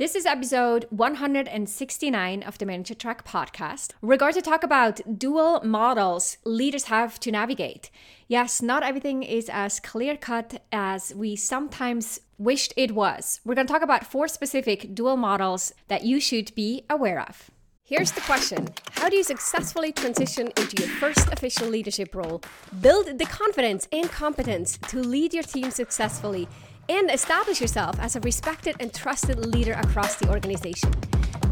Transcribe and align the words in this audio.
This 0.00 0.14
is 0.14 0.24
episode 0.24 0.86
169 0.88 2.42
of 2.44 2.56
the 2.56 2.64
Manager 2.64 2.94
Track 2.94 3.22
podcast. 3.22 3.90
We're 4.00 4.16
going 4.16 4.32
to 4.32 4.40
talk 4.40 4.62
about 4.62 5.18
dual 5.18 5.60
models 5.62 6.38
leaders 6.42 6.84
have 6.84 7.20
to 7.20 7.30
navigate. 7.30 7.90
Yes, 8.26 8.62
not 8.62 8.82
everything 8.82 9.22
is 9.22 9.50
as 9.52 9.78
clear 9.78 10.16
cut 10.16 10.62
as 10.72 11.14
we 11.14 11.36
sometimes 11.36 12.18
wished 12.38 12.72
it 12.78 12.92
was. 12.92 13.42
We're 13.44 13.54
going 13.54 13.66
to 13.66 13.72
talk 13.74 13.82
about 13.82 14.06
four 14.06 14.26
specific 14.26 14.94
dual 14.94 15.18
models 15.18 15.74
that 15.88 16.02
you 16.02 16.18
should 16.18 16.54
be 16.54 16.86
aware 16.88 17.20
of. 17.20 17.50
Here's 17.84 18.12
the 18.12 18.22
question 18.22 18.68
How 18.92 19.10
do 19.10 19.16
you 19.16 19.24
successfully 19.24 19.92
transition 19.92 20.50
into 20.56 20.82
your 20.82 20.88
first 20.96 21.28
official 21.30 21.68
leadership 21.68 22.14
role? 22.14 22.40
Build 22.80 23.18
the 23.18 23.26
confidence 23.26 23.86
and 23.92 24.10
competence 24.10 24.78
to 24.88 25.00
lead 25.00 25.34
your 25.34 25.42
team 25.42 25.70
successfully 25.70 26.48
and 26.90 27.08
establish 27.08 27.60
yourself 27.60 27.96
as 28.00 28.16
a 28.16 28.20
respected 28.20 28.74
and 28.80 28.92
trusted 28.92 29.38
leader 29.38 29.74
across 29.74 30.16
the 30.16 30.28
organization? 30.28 30.92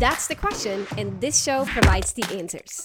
That's 0.01 0.27
the 0.27 0.34
question, 0.34 0.84
and 0.96 1.20
this 1.20 1.41
show 1.41 1.65
provides 1.65 2.12
the 2.12 2.24
answers. 2.37 2.84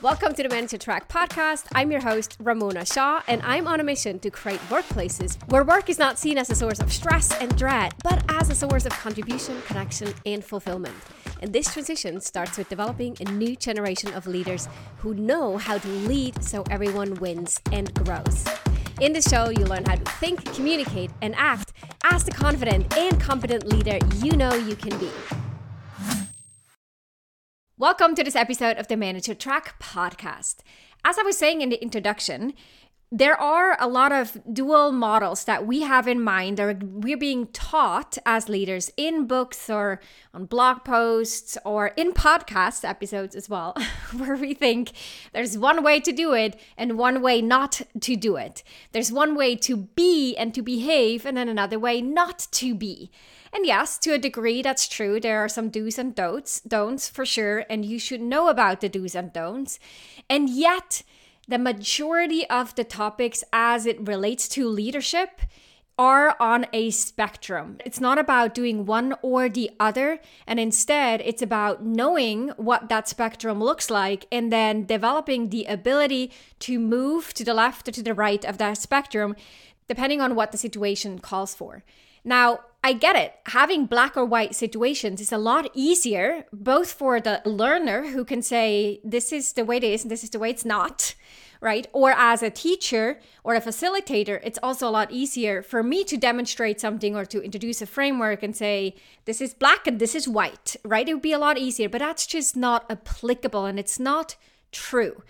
Welcome 0.00 0.32
to 0.34 0.42
the 0.42 0.48
Manager 0.48 0.78
Track 0.78 1.10
podcast. 1.10 1.66
I'm 1.74 1.90
your 1.90 2.00
host, 2.00 2.38
Ramona 2.40 2.86
Shaw, 2.86 3.20
and 3.28 3.42
I'm 3.42 3.66
on 3.66 3.80
a 3.80 3.84
mission 3.84 4.18
to 4.20 4.30
create 4.30 4.60
workplaces 4.70 5.36
where 5.50 5.62
work 5.62 5.90
is 5.90 5.98
not 5.98 6.18
seen 6.18 6.38
as 6.38 6.48
a 6.48 6.54
source 6.54 6.80
of 6.80 6.90
stress 6.90 7.38
and 7.38 7.54
dread, 7.58 7.92
but 8.02 8.24
as 8.30 8.48
a 8.48 8.54
source 8.54 8.86
of 8.86 8.92
contribution, 8.92 9.60
connection, 9.66 10.14
and 10.24 10.42
fulfillment. 10.42 10.96
And 11.42 11.52
this 11.52 11.70
transition 11.70 12.22
starts 12.22 12.56
with 12.56 12.70
developing 12.70 13.18
a 13.20 13.24
new 13.24 13.56
generation 13.56 14.14
of 14.14 14.26
leaders 14.26 14.68
who 14.98 15.12
know 15.12 15.58
how 15.58 15.76
to 15.76 15.88
lead 15.88 16.42
so 16.42 16.64
everyone 16.70 17.14
wins 17.16 17.60
and 17.72 17.92
grows. 17.92 18.46
In 19.00 19.14
the 19.14 19.22
show, 19.22 19.48
you 19.48 19.64
learn 19.64 19.86
how 19.86 19.94
to 19.94 20.04
think, 20.20 20.44
communicate, 20.54 21.10
and 21.22 21.34
act 21.34 21.72
as 22.04 22.22
the 22.22 22.32
confident 22.32 22.94
and 22.98 23.18
competent 23.18 23.66
leader 23.66 23.98
you 24.16 24.32
know 24.32 24.52
you 24.52 24.76
can 24.76 24.98
be. 24.98 25.08
Welcome 27.78 28.14
to 28.14 28.22
this 28.22 28.36
episode 28.36 28.76
of 28.76 28.88
the 28.88 28.98
Manager 28.98 29.34
Track 29.34 29.80
podcast. 29.82 30.56
As 31.02 31.16
I 31.18 31.22
was 31.22 31.38
saying 31.38 31.62
in 31.62 31.70
the 31.70 31.82
introduction, 31.82 32.52
there 33.12 33.38
are 33.40 33.76
a 33.80 33.88
lot 33.88 34.12
of 34.12 34.38
dual 34.52 34.92
models 34.92 35.42
that 35.44 35.66
we 35.66 35.82
have 35.82 36.06
in 36.06 36.22
mind. 36.22 36.60
Or 36.60 36.78
we're 36.80 37.16
being 37.16 37.48
taught 37.48 38.18
as 38.24 38.48
leaders 38.48 38.92
in 38.96 39.26
books 39.26 39.68
or 39.68 40.00
on 40.32 40.46
blog 40.46 40.84
posts 40.84 41.58
or 41.64 41.88
in 41.88 42.12
podcast 42.12 42.88
episodes 42.88 43.34
as 43.34 43.48
well 43.48 43.74
where 44.16 44.36
we 44.36 44.54
think 44.54 44.92
there's 45.32 45.58
one 45.58 45.82
way 45.82 45.98
to 45.98 46.12
do 46.12 46.34
it 46.34 46.58
and 46.78 46.98
one 46.98 47.20
way 47.20 47.42
not 47.42 47.82
to 48.00 48.14
do 48.14 48.36
it. 48.36 48.62
There's 48.92 49.10
one 49.10 49.34
way 49.34 49.56
to 49.56 49.76
be 49.76 50.36
and 50.36 50.54
to 50.54 50.62
behave 50.62 51.26
and 51.26 51.36
then 51.36 51.48
another 51.48 51.80
way 51.80 52.00
not 52.00 52.46
to 52.52 52.76
be. 52.76 53.10
And 53.52 53.66
yes 53.66 53.98
to 53.98 54.12
a 54.12 54.18
degree 54.18 54.62
that's 54.62 54.86
true. 54.86 55.18
There 55.18 55.40
are 55.40 55.48
some 55.48 55.68
do's 55.68 55.98
and 55.98 56.14
don'ts 56.14 56.60
don'ts 56.60 57.08
for 57.08 57.26
sure 57.26 57.64
and 57.68 57.84
you 57.84 57.98
should 57.98 58.20
know 58.20 58.46
about 58.46 58.80
the 58.80 58.88
do's 58.88 59.16
and 59.16 59.32
don'ts. 59.32 59.80
And 60.28 60.48
yet 60.48 61.02
the 61.50 61.58
majority 61.58 62.48
of 62.48 62.74
the 62.76 62.84
topics 62.84 63.42
as 63.52 63.84
it 63.84 64.06
relates 64.06 64.48
to 64.48 64.68
leadership 64.68 65.40
are 65.98 66.36
on 66.38 66.64
a 66.72 66.90
spectrum. 66.90 67.76
It's 67.84 68.00
not 68.00 68.18
about 68.18 68.54
doing 68.54 68.86
one 68.86 69.14
or 69.20 69.48
the 69.48 69.70
other, 69.80 70.20
and 70.46 70.60
instead, 70.60 71.20
it's 71.20 71.42
about 71.42 71.84
knowing 71.84 72.50
what 72.50 72.88
that 72.88 73.08
spectrum 73.08 73.62
looks 73.62 73.90
like 73.90 74.26
and 74.30 74.52
then 74.52 74.86
developing 74.86 75.50
the 75.50 75.64
ability 75.64 76.30
to 76.60 76.78
move 76.78 77.34
to 77.34 77.44
the 77.44 77.52
left 77.52 77.88
or 77.88 77.92
to 77.92 78.02
the 78.02 78.14
right 78.14 78.44
of 78.44 78.58
that 78.58 78.78
spectrum, 78.78 79.34
depending 79.88 80.20
on 80.20 80.36
what 80.36 80.52
the 80.52 80.58
situation 80.58 81.18
calls 81.18 81.54
for. 81.54 81.82
Now, 82.24 82.60
I 82.82 82.94
get 82.94 83.16
it. 83.16 83.34
Having 83.46 83.86
black 83.86 84.16
or 84.16 84.24
white 84.24 84.54
situations 84.54 85.20
is 85.20 85.32
a 85.32 85.38
lot 85.38 85.70
easier, 85.74 86.46
both 86.52 86.92
for 86.92 87.20
the 87.20 87.42
learner 87.44 88.06
who 88.06 88.24
can 88.24 88.40
say, 88.40 89.00
this 89.04 89.32
is 89.32 89.52
the 89.52 89.66
way 89.66 89.76
it 89.76 89.84
is 89.84 90.02
and 90.02 90.10
this 90.10 90.24
is 90.24 90.30
the 90.30 90.38
way 90.38 90.48
it's 90.48 90.64
not, 90.64 91.14
right? 91.60 91.86
Or 91.92 92.12
as 92.12 92.42
a 92.42 92.48
teacher 92.48 93.20
or 93.44 93.54
a 93.54 93.60
facilitator, 93.60 94.40
it's 94.42 94.58
also 94.62 94.88
a 94.88 94.90
lot 94.90 95.10
easier 95.10 95.62
for 95.62 95.82
me 95.82 96.04
to 96.04 96.16
demonstrate 96.16 96.80
something 96.80 97.14
or 97.14 97.26
to 97.26 97.42
introduce 97.42 97.82
a 97.82 97.86
framework 97.86 98.42
and 98.42 98.56
say, 98.56 98.94
this 99.26 99.42
is 99.42 99.52
black 99.52 99.86
and 99.86 99.98
this 99.98 100.14
is 100.14 100.26
white, 100.26 100.76
right? 100.82 101.06
It 101.06 101.12
would 101.12 101.22
be 101.22 101.32
a 101.32 101.38
lot 101.38 101.58
easier, 101.58 101.90
but 101.90 101.98
that's 101.98 102.26
just 102.26 102.56
not 102.56 102.90
applicable 102.90 103.66
and 103.66 103.78
it's 103.78 104.00
not 104.00 104.36
true. 104.72 105.22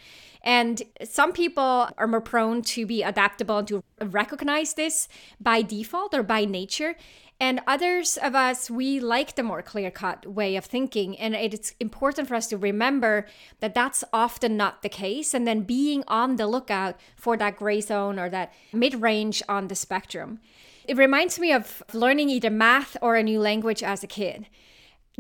And 0.43 0.83
some 1.05 1.33
people 1.33 1.89
are 1.99 2.06
more 2.06 2.21
prone 2.21 2.62
to 2.62 2.87
be 2.87 3.03
adaptable 3.03 3.59
and 3.59 3.69
to 3.69 3.84
recognize 4.01 4.75
this 4.75 5.09
by 5.41 5.62
default 5.62 6.15
or 6.15 6.23
by 6.23 6.45
nature. 6.45 6.97
And 7.43 7.62
others 7.67 8.19
of 8.19 8.34
us, 8.34 8.71
we 8.71 9.01
like 9.01 9.34
the 9.34 9.43
more 9.43 9.62
clear 9.62 9.91
cut 9.91 10.27
way 10.27 10.56
of 10.56 10.67
thinking. 10.67 11.19
And 11.19 11.34
it's 11.34 11.75
important 11.81 12.28
for 12.28 12.34
us 12.34 12.49
to 12.49 12.59
remember 12.59 13.27
that 13.61 13.75
that's 13.75 14.05
often 14.12 14.59
not 14.59 14.83
the 14.83 14.91
case. 14.91 15.33
And 15.33 15.47
then 15.47 15.62
being 15.62 16.05
on 16.06 16.37
the 16.37 16.47
lookout 16.47 17.01
for 17.17 17.39
that 17.39 17.57
gray 17.57 17.81
zone 17.81 18.19
or 18.19 18.28
that 18.28 18.53
mid 18.75 19.01
range 19.01 19.43
on 19.49 19.69
the 19.69 19.75
spectrum. 19.75 20.41
It 20.87 20.99
reminds 20.99 21.39
me 21.39 21.53
of 21.53 21.83
learning 21.95 22.28
either 22.28 22.51
math 22.51 22.97
or 23.01 23.17
a 23.17 23.22
new 23.22 23.41
language 23.41 23.83
as 23.83 24.03
a 24.03 24.07
kid. 24.07 24.47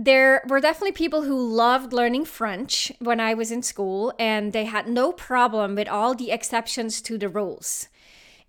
There 0.02 0.40
were 0.48 0.62
definitely 0.62 0.92
people 0.92 1.24
who 1.24 1.54
loved 1.54 1.92
learning 1.92 2.24
French 2.24 2.90
when 3.00 3.20
I 3.20 3.34
was 3.34 3.50
in 3.50 3.62
school, 3.62 4.14
and 4.18 4.54
they 4.54 4.64
had 4.64 4.88
no 4.88 5.12
problem 5.12 5.74
with 5.74 5.88
all 5.88 6.14
the 6.14 6.30
exceptions 6.30 7.02
to 7.02 7.18
the 7.18 7.28
rules. 7.28 7.86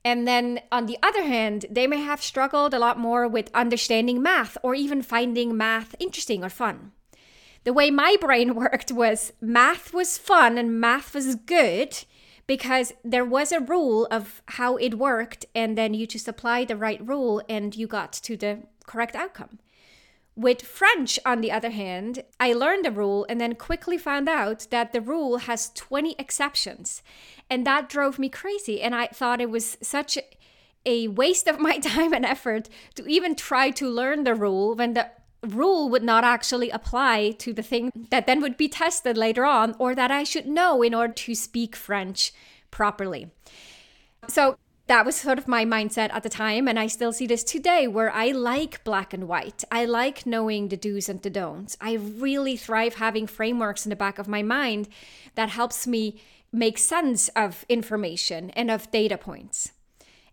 And 0.05 0.25
then 0.25 0.61
on 0.71 0.85
the 0.85 0.97
other 1.03 1.23
hand, 1.23 1.65
they 1.69 1.87
may 1.87 1.97
have 1.97 2.23
struggled 2.23 2.73
a 2.73 2.79
lot 2.79 2.97
more 2.97 3.27
with 3.27 3.51
understanding 3.53 4.21
math 4.21 4.57
or 4.63 4.75
even 4.75 5.01
finding 5.01 5.57
math 5.57 5.93
interesting 5.99 6.41
or 6.41 6.49
fun. 6.49 6.93
The 7.65 7.73
way 7.73 7.91
my 7.91 8.15
brain 8.21 8.55
worked 8.55 8.93
was 8.93 9.33
math 9.41 9.93
was 9.93 10.17
fun 10.17 10.57
and 10.57 10.79
math 10.79 11.13
was 11.13 11.35
good 11.35 12.05
because 12.47 12.93
there 13.03 13.25
was 13.25 13.51
a 13.51 13.59
rule 13.59 14.07
of 14.09 14.41
how 14.45 14.77
it 14.77 14.97
worked, 14.97 15.45
and 15.53 15.77
then 15.77 15.93
you 15.93 16.07
just 16.07 16.29
applied 16.29 16.69
the 16.69 16.77
right 16.77 17.05
rule 17.05 17.41
and 17.49 17.75
you 17.75 17.87
got 17.87 18.13
to 18.13 18.37
the 18.37 18.59
correct 18.85 19.17
outcome. 19.17 19.59
With 20.41 20.63
French, 20.63 21.19
on 21.23 21.41
the 21.41 21.51
other 21.51 21.69
hand, 21.69 22.23
I 22.39 22.53
learned 22.53 22.83
the 22.83 22.91
rule 22.91 23.27
and 23.29 23.39
then 23.39 23.53
quickly 23.53 23.95
found 23.95 24.27
out 24.27 24.65
that 24.71 24.91
the 24.91 24.99
rule 24.99 25.37
has 25.37 25.69
20 25.75 26.15
exceptions. 26.17 27.03
And 27.47 27.63
that 27.67 27.89
drove 27.89 28.17
me 28.17 28.27
crazy. 28.27 28.81
And 28.81 28.95
I 28.95 29.05
thought 29.05 29.39
it 29.39 29.51
was 29.51 29.77
such 29.83 30.17
a 30.83 31.07
waste 31.09 31.47
of 31.47 31.59
my 31.59 31.77
time 31.91 32.11
and 32.11 32.25
effort 32.25 32.69
to 32.95 33.05
even 33.05 33.35
try 33.35 33.69
to 33.69 33.87
learn 33.87 34.23
the 34.23 34.33
rule 34.33 34.73
when 34.73 34.95
the 34.95 35.11
rule 35.43 35.89
would 35.89 36.01
not 36.03 36.23
actually 36.23 36.71
apply 36.71 37.35
to 37.37 37.53
the 37.53 37.61
thing 37.61 37.91
that 38.09 38.25
then 38.25 38.41
would 38.41 38.57
be 38.57 38.67
tested 38.67 39.17
later 39.17 39.45
on 39.45 39.75
or 39.77 39.93
that 39.93 40.09
I 40.09 40.23
should 40.23 40.47
know 40.47 40.81
in 40.81 40.95
order 40.95 41.13
to 41.13 41.35
speak 41.35 41.75
French 41.75 42.33
properly. 42.71 43.29
So 44.27 44.57
that 44.91 45.05
was 45.05 45.15
sort 45.15 45.37
of 45.37 45.47
my 45.47 45.63
mindset 45.63 46.09
at 46.11 46.21
the 46.21 46.27
time 46.27 46.67
and 46.67 46.77
i 46.77 46.85
still 46.85 47.13
see 47.13 47.25
this 47.25 47.45
today 47.45 47.87
where 47.87 48.11
i 48.11 48.27
like 48.31 48.83
black 48.83 49.13
and 49.13 49.25
white. 49.25 49.63
I 49.71 49.85
like 49.85 50.25
knowing 50.25 50.67
the 50.67 50.75
do's 50.75 51.07
and 51.07 51.21
the 51.21 51.29
don'ts. 51.29 51.77
I 51.79 51.93
really 51.93 52.57
thrive 52.57 52.95
having 52.95 53.25
frameworks 53.25 53.85
in 53.85 53.89
the 53.89 53.95
back 53.95 54.19
of 54.19 54.27
my 54.27 54.43
mind 54.43 54.89
that 55.35 55.47
helps 55.47 55.87
me 55.87 56.21
make 56.51 56.77
sense 56.77 57.29
of 57.29 57.63
information 57.69 58.49
and 58.49 58.69
of 58.69 58.91
data 58.91 59.17
points 59.17 59.71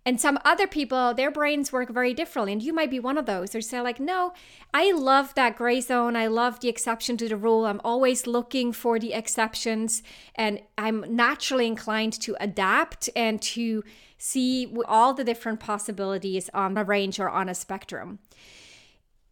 and 0.09 0.19
some 0.19 0.39
other 0.43 0.67
people, 0.67 1.13
their 1.13 1.31
brains 1.31 1.71
work 1.71 1.91
very 1.91 2.15
differently. 2.15 2.55
And 2.55 2.63
you 2.63 2.73
might 2.73 2.91
be 2.91 2.99
one 2.99 3.19
of 3.19 3.27
those. 3.27 3.51
They're 3.51 3.61
say 3.61 3.83
like, 3.83 4.01
no, 4.01 4.33
I 4.73 4.91
love 4.91 5.35
that 5.35 5.55
gray 5.55 5.83
zone. 5.83 6.17
I 6.17 6.29
love 6.29 6.61
the 6.61 6.71
exception 6.71 7.19
to 7.19 7.29
the 7.29 7.37
rule. 7.37 7.67
I'm 7.67 7.83
always 7.85 8.27
looking 8.27 8.73
for 8.73 8.99
the 8.99 9.13
exceptions. 9.13 10.03
And 10.35 10.63
I'm 10.79 11.05
naturally 11.15 11.67
inclined 11.67 12.15
to 12.23 12.39
adapt 12.41 13.11
and 13.15 13.43
to 13.43 13.85
see 14.17 14.75
all 14.87 15.13
the 15.13 15.25
different 15.25 15.61
possibilities 15.61 16.49
on 16.55 16.79
a 16.79 16.85
range 16.85 17.21
or 17.21 17.29
on 17.29 17.51
a 17.51 17.55
spectrum. 17.55 18.19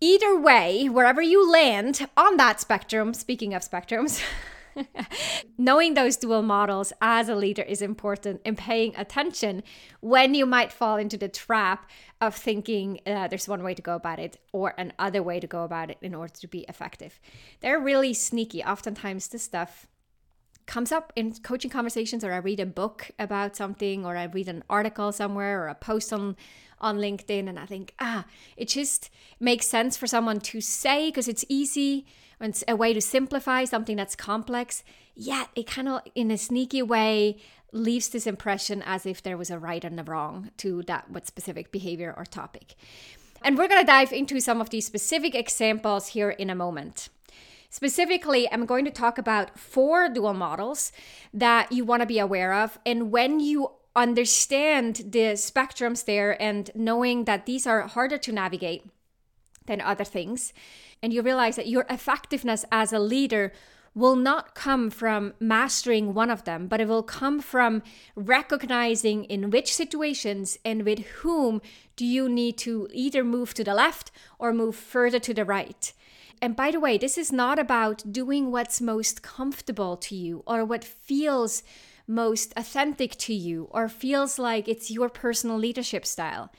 Either 0.03 0.39
way, 0.39 0.91
wherever 0.91 1.23
you 1.23 1.51
land 1.51 2.07
on 2.19 2.37
that 2.37 2.61
spectrum, 2.61 3.15
speaking 3.15 3.55
of 3.55 3.63
spectrums, 3.63 4.23
Knowing 5.59 5.95
those 5.95 6.17
dual 6.17 6.43
models 6.43 6.93
as 7.01 7.29
a 7.29 7.35
leader 7.35 7.63
is 7.63 7.83
important 7.83 8.41
in 8.45 8.57
paying 8.57 8.95
attention 8.97 9.63
when 10.01 10.35
you 10.35 10.47
might 10.47 10.73
fall 10.73 10.97
into 10.97 11.17
the 11.17 11.29
trap 11.29 11.89
of 12.21 12.35
thinking 12.35 13.01
uh, 13.07 13.29
there's 13.29 13.49
one 13.49 13.63
way 13.63 13.75
to 13.75 13.83
go 13.83 13.95
about 13.95 14.19
it 14.19 14.39
or 14.53 14.75
another 14.79 15.23
way 15.23 15.41
to 15.41 15.47
go 15.47 15.65
about 15.65 15.91
it 15.91 15.99
in 16.01 16.15
order 16.15 16.33
to 16.33 16.49
be 16.49 16.65
effective. 16.69 17.21
They're 17.61 17.81
really 17.81 18.15
sneaky. 18.15 18.63
Oftentimes, 18.63 19.29
this 19.29 19.43
stuff 19.43 19.87
comes 20.67 20.93
up 20.93 21.13
in 21.17 21.33
coaching 21.35 21.71
conversations 21.71 22.25
or 22.25 22.33
I 22.33 22.39
read 22.39 22.61
a 22.61 22.67
book 22.67 23.11
about 23.19 23.57
something 23.57 24.05
or 24.05 24.17
I 24.17 24.25
read 24.25 24.49
an 24.49 24.65
article 24.69 25.13
somewhere 25.13 25.63
or 25.63 25.69
a 25.69 25.75
post 25.75 26.13
on 26.13 26.37
on 26.79 26.99
LinkedIn 26.99 27.49
and 27.49 27.59
I 27.59 27.65
think 27.65 27.95
ah 27.99 28.27
it 28.57 28.69
just 28.69 29.09
makes 29.41 29.67
sense 29.67 29.97
for 29.97 30.07
someone 30.07 30.41
to 30.41 30.61
say 30.61 31.09
because 31.09 31.29
it's 31.29 31.45
easy 31.49 32.07
and 32.41 32.51
it's 32.51 32.65
a 32.69 32.77
way 32.77 32.93
to 32.93 33.01
simplify 33.01 33.65
something 33.65 33.97
that's 33.97 34.15
complex, 34.15 34.83
yet 35.15 35.49
it 35.55 35.67
kind 35.67 35.89
of, 35.89 36.03
in 36.15 36.31
a 36.31 36.39
sneaky 36.39 36.83
way, 36.83 37.39
leaves 37.73 38.09
this 38.09 38.27
impression 38.27 38.83
as 38.83 39.07
if 39.07 39.23
there 39.23 39.37
was 39.37 39.51
a 39.51 39.59
right 39.59 39.85
and 39.85 39.99
a 39.99 40.05
wrong 40.05 40.51
to 40.59 40.83
that 40.83 41.11
what 41.11 41.27
specific 41.27 41.73
behavior 41.73 42.15
or 42.17 42.25
topic. 42.25 42.75
And 43.43 43.57
we're 43.57 43.69
going 43.69 43.81
to 43.81 43.87
dive 43.87 44.13
into 44.13 44.41
some 44.41 44.61
of 44.61 44.71
these 44.71 44.87
specific 44.87 45.35
examples 45.35 46.09
here 46.09 46.31
in 46.31 46.51
a 46.51 46.55
moment. 46.55 47.09
Specifically, 47.77 48.51
I'm 48.51 48.65
going 48.65 48.87
to 48.87 48.91
talk 48.91 49.19
about 49.19 49.59
four 49.59 50.09
dual 50.09 50.33
models 50.33 50.93
that 51.35 51.71
you 51.71 51.85
want 51.85 52.01
to 52.01 52.07
be 52.07 52.19
aware 52.19 52.55
of. 52.55 52.79
And 52.87 53.13
when 53.13 53.39
you 53.39 53.71
understand 53.95 55.03
the 55.11 55.37
spectrums 55.37 56.07
there 56.07 56.41
and 56.41 56.71
knowing 56.75 57.27
that 57.27 57.45
these 57.45 57.67
are 57.67 57.83
harder 57.83 58.17
to 58.17 58.33
navigate 58.33 58.87
than 59.67 59.83
other 59.83 60.05
things, 60.05 60.55
and 61.03 61.13
you 61.13 61.21
realize 61.21 61.57
that 61.57 61.69
your 61.69 61.85
effectiveness 61.91 62.65
as 62.73 62.95
a 62.95 62.99
leader 62.99 63.53
will 63.95 64.17
not 64.17 64.55
come 64.55 64.89
from 64.89 65.35
mastering 65.39 66.15
one 66.15 66.31
of 66.31 66.45
them, 66.45 66.69
but 66.69 66.81
it 66.81 66.89
will 66.89 67.03
come 67.03 67.41
from 67.41 67.83
recognizing 68.15 69.25
in 69.25 69.51
which 69.51 69.75
situations 69.75 70.59
and 70.65 70.87
with 70.87 71.01
whom 71.21 71.61
do 71.95 72.07
you 72.07 72.27
need 72.27 72.57
to 72.57 72.89
either 72.91 73.23
move 73.23 73.53
to 73.53 73.63
the 73.63 73.75
left 73.75 74.11
or 74.39 74.55
move 74.55 74.75
further 74.75 75.19
to 75.19 75.35
the 75.35 75.45
right. 75.45 75.93
And 76.41 76.55
by 76.57 76.71
the 76.71 76.81
way, 76.81 76.99
this 76.99 77.17
is 77.17 77.33
not 77.33 77.59
about 77.59 78.13
doing 78.13 78.51
what's 78.51 78.81
most 78.81 79.23
comfortable 79.23 79.97
to 79.99 80.15
you 80.15 80.43
or 80.47 80.65
what 80.65 80.85
feels 80.85 81.63
most 82.07 82.53
authentic 82.57 83.17
to 83.17 83.35
you 83.35 83.69
or 83.71 83.89
feels 83.89 84.39
like 84.39 84.69
it's 84.69 84.91
your 84.91 85.09
personal 85.09 85.59
leadership 85.59 86.07
style 86.07 86.51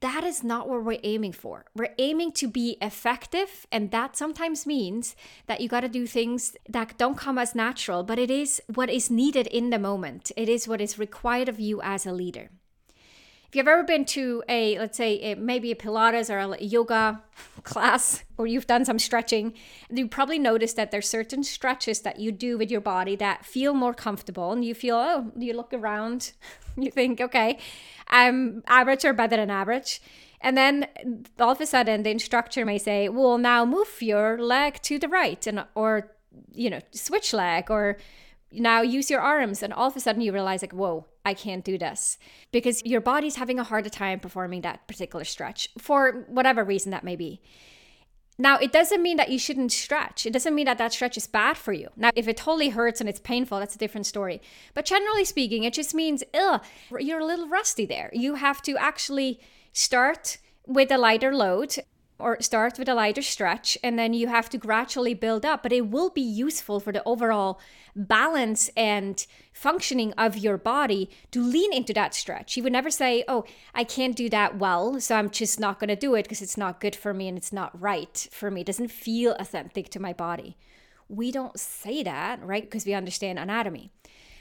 that 0.00 0.22
is 0.22 0.44
not 0.44 0.68
what 0.68 0.84
we're 0.84 0.98
aiming 1.02 1.32
for. 1.32 1.64
We're 1.74 1.94
aiming 1.98 2.32
to 2.32 2.46
be 2.46 2.76
effective, 2.80 3.66
and 3.72 3.90
that 3.90 4.16
sometimes 4.16 4.66
means 4.66 5.16
that 5.46 5.60
you 5.60 5.68
got 5.68 5.80
to 5.80 5.88
do 5.88 6.06
things 6.06 6.56
that 6.68 6.96
don't 6.98 7.18
come 7.18 7.36
as 7.36 7.54
natural, 7.54 8.04
but 8.04 8.18
it 8.18 8.30
is 8.30 8.62
what 8.72 8.90
is 8.90 9.10
needed 9.10 9.48
in 9.48 9.70
the 9.70 9.78
moment. 9.78 10.30
It 10.36 10.48
is 10.48 10.68
what 10.68 10.80
is 10.80 10.98
required 10.98 11.48
of 11.48 11.58
you 11.58 11.80
as 11.82 12.06
a 12.06 12.12
leader. 12.12 12.50
If 13.48 13.56
you've 13.56 13.68
ever 13.68 13.82
been 13.82 14.04
to 14.06 14.42
a, 14.46 14.78
let's 14.78 14.98
say, 14.98 15.32
a, 15.32 15.34
maybe 15.34 15.72
a 15.72 15.74
Pilates 15.74 16.28
or 16.28 16.54
a 16.54 16.62
yoga 16.62 17.22
class, 17.62 18.22
or 18.36 18.46
you've 18.46 18.66
done 18.66 18.84
some 18.84 18.98
stretching, 18.98 19.54
you 19.90 20.06
probably 20.06 20.38
noticed 20.38 20.76
that 20.76 20.90
there's 20.90 21.08
certain 21.08 21.42
stretches 21.42 22.00
that 22.00 22.20
you 22.20 22.30
do 22.30 22.58
with 22.58 22.70
your 22.70 22.82
body 22.82 23.16
that 23.16 23.46
feel 23.46 23.72
more 23.72 23.94
comfortable, 23.94 24.52
and 24.52 24.66
you 24.66 24.74
feel, 24.74 24.96
oh, 24.96 25.32
you 25.34 25.54
look 25.54 25.72
around, 25.72 26.32
you 26.76 26.90
think, 26.90 27.22
okay, 27.22 27.58
I'm 28.08 28.62
average 28.66 29.06
or 29.06 29.14
better 29.14 29.36
than 29.36 29.48
average. 29.48 30.02
And 30.42 30.54
then 30.54 30.86
all 31.40 31.52
of 31.52 31.60
a 31.62 31.66
sudden, 31.66 32.02
the 32.02 32.10
instructor 32.10 32.66
may 32.66 32.76
say, 32.76 33.08
well, 33.08 33.38
now 33.38 33.64
move 33.64 34.02
your 34.02 34.38
leg 34.38 34.82
to 34.82 34.98
the 34.98 35.08
right, 35.08 35.46
and 35.46 35.64
or 35.74 36.12
you 36.52 36.68
know, 36.68 36.80
switch 36.92 37.32
leg, 37.32 37.70
or 37.70 37.96
now 38.52 38.82
use 38.82 39.10
your 39.10 39.20
arms 39.20 39.62
and 39.62 39.72
all 39.72 39.88
of 39.88 39.96
a 39.96 40.00
sudden 40.00 40.22
you 40.22 40.32
realize 40.32 40.62
like 40.62 40.72
whoa 40.72 41.04
i 41.28 41.34
can't 41.34 41.64
do 41.64 41.76
this. 41.78 42.18
Because 42.50 42.84
your 42.84 43.00
body's 43.00 43.36
having 43.36 43.58
a 43.58 43.64
harder 43.64 43.90
time 43.90 44.18
performing 44.20 44.62
that 44.62 44.86
particular 44.88 45.24
stretch 45.24 45.68
for 45.78 46.24
whatever 46.28 46.64
reason 46.64 46.90
that 46.92 47.04
may 47.04 47.16
be. 47.16 47.40
Now 48.38 48.56
it 48.58 48.72
doesn't 48.72 49.02
mean 49.02 49.16
that 49.16 49.30
you 49.30 49.38
shouldn't 49.38 49.72
stretch. 49.72 50.24
It 50.24 50.32
doesn't 50.32 50.54
mean 50.54 50.66
that 50.66 50.78
that 50.78 50.92
stretch 50.92 51.16
is 51.16 51.26
bad 51.26 51.56
for 51.56 51.72
you. 51.72 51.88
Now 51.96 52.10
if 52.14 52.28
it 52.28 52.36
totally 52.36 52.70
hurts 52.70 53.00
and 53.00 53.08
it's 53.08 53.20
painful 53.20 53.58
that's 53.58 53.74
a 53.74 53.84
different 53.84 54.06
story. 54.06 54.40
But 54.74 54.84
generally 54.84 55.24
speaking 55.24 55.64
it 55.64 55.74
just 55.74 55.94
means 55.94 56.22
ugh, 56.32 56.62
you're 56.98 57.20
a 57.20 57.26
little 57.26 57.48
rusty 57.48 57.84
there. 57.84 58.10
You 58.12 58.36
have 58.36 58.62
to 58.62 58.76
actually 58.76 59.40
start 59.72 60.38
with 60.66 60.90
a 60.92 60.98
lighter 60.98 61.34
load 61.34 61.76
or 62.18 62.40
start 62.40 62.78
with 62.78 62.88
a 62.88 62.94
lighter 62.94 63.22
stretch 63.22 63.78
and 63.82 63.98
then 63.98 64.12
you 64.12 64.26
have 64.26 64.48
to 64.48 64.58
gradually 64.58 65.14
build 65.14 65.44
up 65.44 65.62
but 65.62 65.72
it 65.72 65.88
will 65.88 66.10
be 66.10 66.20
useful 66.20 66.80
for 66.80 66.92
the 66.92 67.02
overall 67.04 67.60
balance 67.94 68.70
and 68.76 69.26
functioning 69.52 70.12
of 70.12 70.36
your 70.36 70.56
body 70.56 71.08
to 71.30 71.42
lean 71.42 71.72
into 71.72 71.92
that 71.92 72.14
stretch. 72.14 72.56
You 72.56 72.62
would 72.62 72.72
never 72.72 72.90
say 72.90 73.24
oh 73.28 73.44
i 73.74 73.84
can't 73.84 74.16
do 74.16 74.28
that 74.30 74.58
well 74.58 75.00
so 75.00 75.16
i'm 75.16 75.30
just 75.30 75.60
not 75.60 75.78
going 75.78 75.88
to 75.88 75.96
do 75.96 76.14
it 76.14 76.24
because 76.24 76.42
it's 76.42 76.56
not 76.56 76.80
good 76.80 76.96
for 76.96 77.14
me 77.14 77.28
and 77.28 77.38
it's 77.38 77.52
not 77.52 77.78
right 77.80 78.28
for 78.30 78.50
me. 78.50 78.62
It 78.62 78.66
doesn't 78.66 78.90
feel 78.90 79.36
authentic 79.38 79.88
to 79.90 80.00
my 80.00 80.12
body. 80.12 80.56
We 81.08 81.30
don't 81.30 81.58
say 81.58 82.02
that 82.02 82.44
right? 82.44 82.62
Because 82.62 82.84
we 82.84 82.94
understand 82.94 83.38
anatomy. 83.38 83.90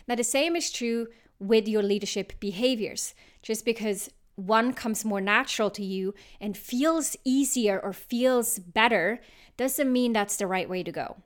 Now 0.08 0.16
the 0.16 0.24
same 0.24 0.56
is 0.56 0.72
true 0.72 1.08
with 1.40 1.68
your 1.68 1.84
leadership 1.84 2.34
behaviors. 2.40 3.14
Just 3.42 3.66
because 3.66 4.10
one 4.38 4.72
comes 4.72 5.04
more 5.04 5.20
natural 5.20 5.70
to 5.72 5.84
you 5.84 6.14
and 6.40 6.56
feels 6.56 7.18
easier 7.26 7.80
or 7.80 7.92
feels 7.92 8.60
better 8.60 9.20
doesn't 9.58 9.92
mean 9.92 10.14
that's 10.14 10.38
the 10.38 10.48
right 10.48 10.70
way 10.70 10.84
to 10.84 10.92
go. 10.92 11.18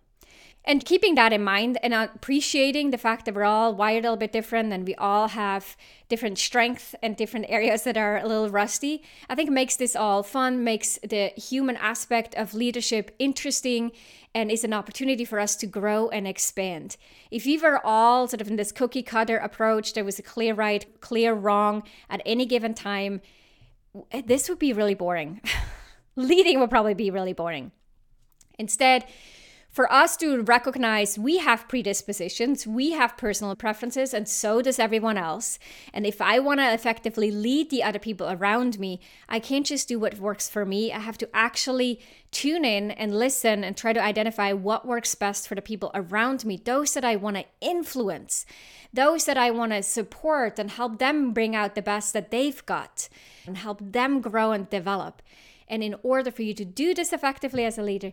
And 0.63 0.85
keeping 0.85 1.15
that 1.15 1.33
in 1.33 1.43
mind 1.43 1.79
and 1.81 1.93
appreciating 1.93 2.91
the 2.91 2.97
fact 2.97 3.25
that 3.25 3.33
we're 3.33 3.43
all 3.43 3.73
wired 3.73 4.05
a 4.05 4.09
little 4.09 4.17
bit 4.17 4.31
different 4.31 4.71
and 4.71 4.85
we 4.85 4.93
all 4.95 5.29
have 5.29 5.75
different 6.07 6.37
strengths 6.37 6.93
and 7.01 7.17
different 7.17 7.47
areas 7.49 7.83
that 7.83 7.97
are 7.97 8.17
a 8.17 8.27
little 8.27 8.49
rusty, 8.49 9.01
I 9.27 9.33
think 9.33 9.49
makes 9.49 9.75
this 9.75 9.95
all 9.95 10.21
fun, 10.21 10.63
makes 10.63 10.99
the 10.99 11.29
human 11.35 11.77
aspect 11.77 12.35
of 12.35 12.53
leadership 12.53 13.15
interesting, 13.17 13.91
and 14.35 14.51
is 14.51 14.63
an 14.63 14.73
opportunity 14.73 15.25
for 15.25 15.39
us 15.39 15.55
to 15.57 15.67
grow 15.67 16.09
and 16.09 16.27
expand. 16.27 16.95
If 17.31 17.45
we 17.45 17.57
were 17.57 17.85
all 17.85 18.27
sort 18.27 18.41
of 18.41 18.47
in 18.47 18.55
this 18.55 18.71
cookie 18.71 19.03
cutter 19.03 19.37
approach, 19.37 19.93
there 19.93 20.05
was 20.05 20.19
a 20.19 20.23
clear 20.23 20.53
right, 20.53 20.85
clear 21.01 21.33
wrong 21.33 21.83
at 22.09 22.21
any 22.25 22.45
given 22.45 22.73
time, 22.73 23.21
this 24.25 24.47
would 24.47 24.59
be 24.59 24.73
really 24.73 24.93
boring. 24.93 25.41
Leading 26.15 26.59
would 26.59 26.69
probably 26.69 26.93
be 26.93 27.09
really 27.09 27.33
boring. 27.33 27.71
Instead, 28.57 29.05
for 29.71 29.91
us 29.91 30.17
to 30.17 30.41
recognize 30.41 31.17
we 31.17 31.37
have 31.37 31.67
predispositions, 31.69 32.67
we 32.67 32.91
have 32.91 33.15
personal 33.15 33.55
preferences, 33.55 34.13
and 34.13 34.27
so 34.27 34.61
does 34.61 34.79
everyone 34.79 35.17
else. 35.17 35.59
And 35.93 36.05
if 36.05 36.21
I 36.21 36.39
want 36.39 36.59
to 36.59 36.73
effectively 36.73 37.31
lead 37.31 37.69
the 37.69 37.81
other 37.81 37.99
people 37.99 38.29
around 38.29 38.79
me, 38.79 38.99
I 39.29 39.39
can't 39.39 39.65
just 39.65 39.87
do 39.87 39.97
what 39.97 40.19
works 40.19 40.49
for 40.49 40.65
me. 40.65 40.91
I 40.91 40.99
have 40.99 41.17
to 41.19 41.29
actually 41.33 42.01
tune 42.31 42.65
in 42.65 42.91
and 42.91 43.17
listen 43.17 43.63
and 43.63 43.77
try 43.77 43.93
to 43.93 44.03
identify 44.03 44.51
what 44.51 44.85
works 44.85 45.15
best 45.15 45.47
for 45.47 45.55
the 45.55 45.61
people 45.61 45.91
around 45.93 46.43
me, 46.43 46.57
those 46.57 46.93
that 46.93 47.05
I 47.05 47.15
want 47.15 47.37
to 47.37 47.45
influence, 47.61 48.45
those 48.91 49.23
that 49.23 49.37
I 49.37 49.51
want 49.51 49.71
to 49.71 49.83
support 49.83 50.59
and 50.59 50.69
help 50.69 50.99
them 50.99 51.31
bring 51.31 51.55
out 51.55 51.75
the 51.75 51.81
best 51.81 52.11
that 52.11 52.29
they've 52.29 52.65
got 52.65 53.07
and 53.47 53.57
help 53.57 53.79
them 53.81 54.19
grow 54.19 54.51
and 54.51 54.69
develop. 54.69 55.21
And 55.69 55.81
in 55.81 55.95
order 56.03 56.29
for 56.29 56.41
you 56.41 56.53
to 56.55 56.65
do 56.65 56.93
this 56.93 57.13
effectively 57.13 57.63
as 57.63 57.77
a 57.77 57.83
leader, 57.83 58.11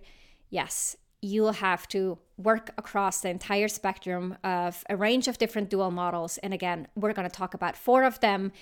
yes, 0.50 0.96
you'll 1.20 1.52
have 1.52 1.88
to 1.88 2.18
work 2.36 2.70
across 2.78 3.20
the 3.20 3.28
entire 3.28 3.68
spectrum 3.68 4.36
of 4.44 4.84
a 4.88 4.96
range 4.96 5.26
of 5.26 5.38
different 5.38 5.68
dual 5.68 5.90
models. 5.90 6.38
And 6.38 6.54
again, 6.54 6.86
we're 6.94 7.12
going 7.12 7.28
to 7.28 7.34
talk 7.34 7.54
about 7.54 7.76
four 7.76 8.04
of 8.04 8.20
them 8.20 8.52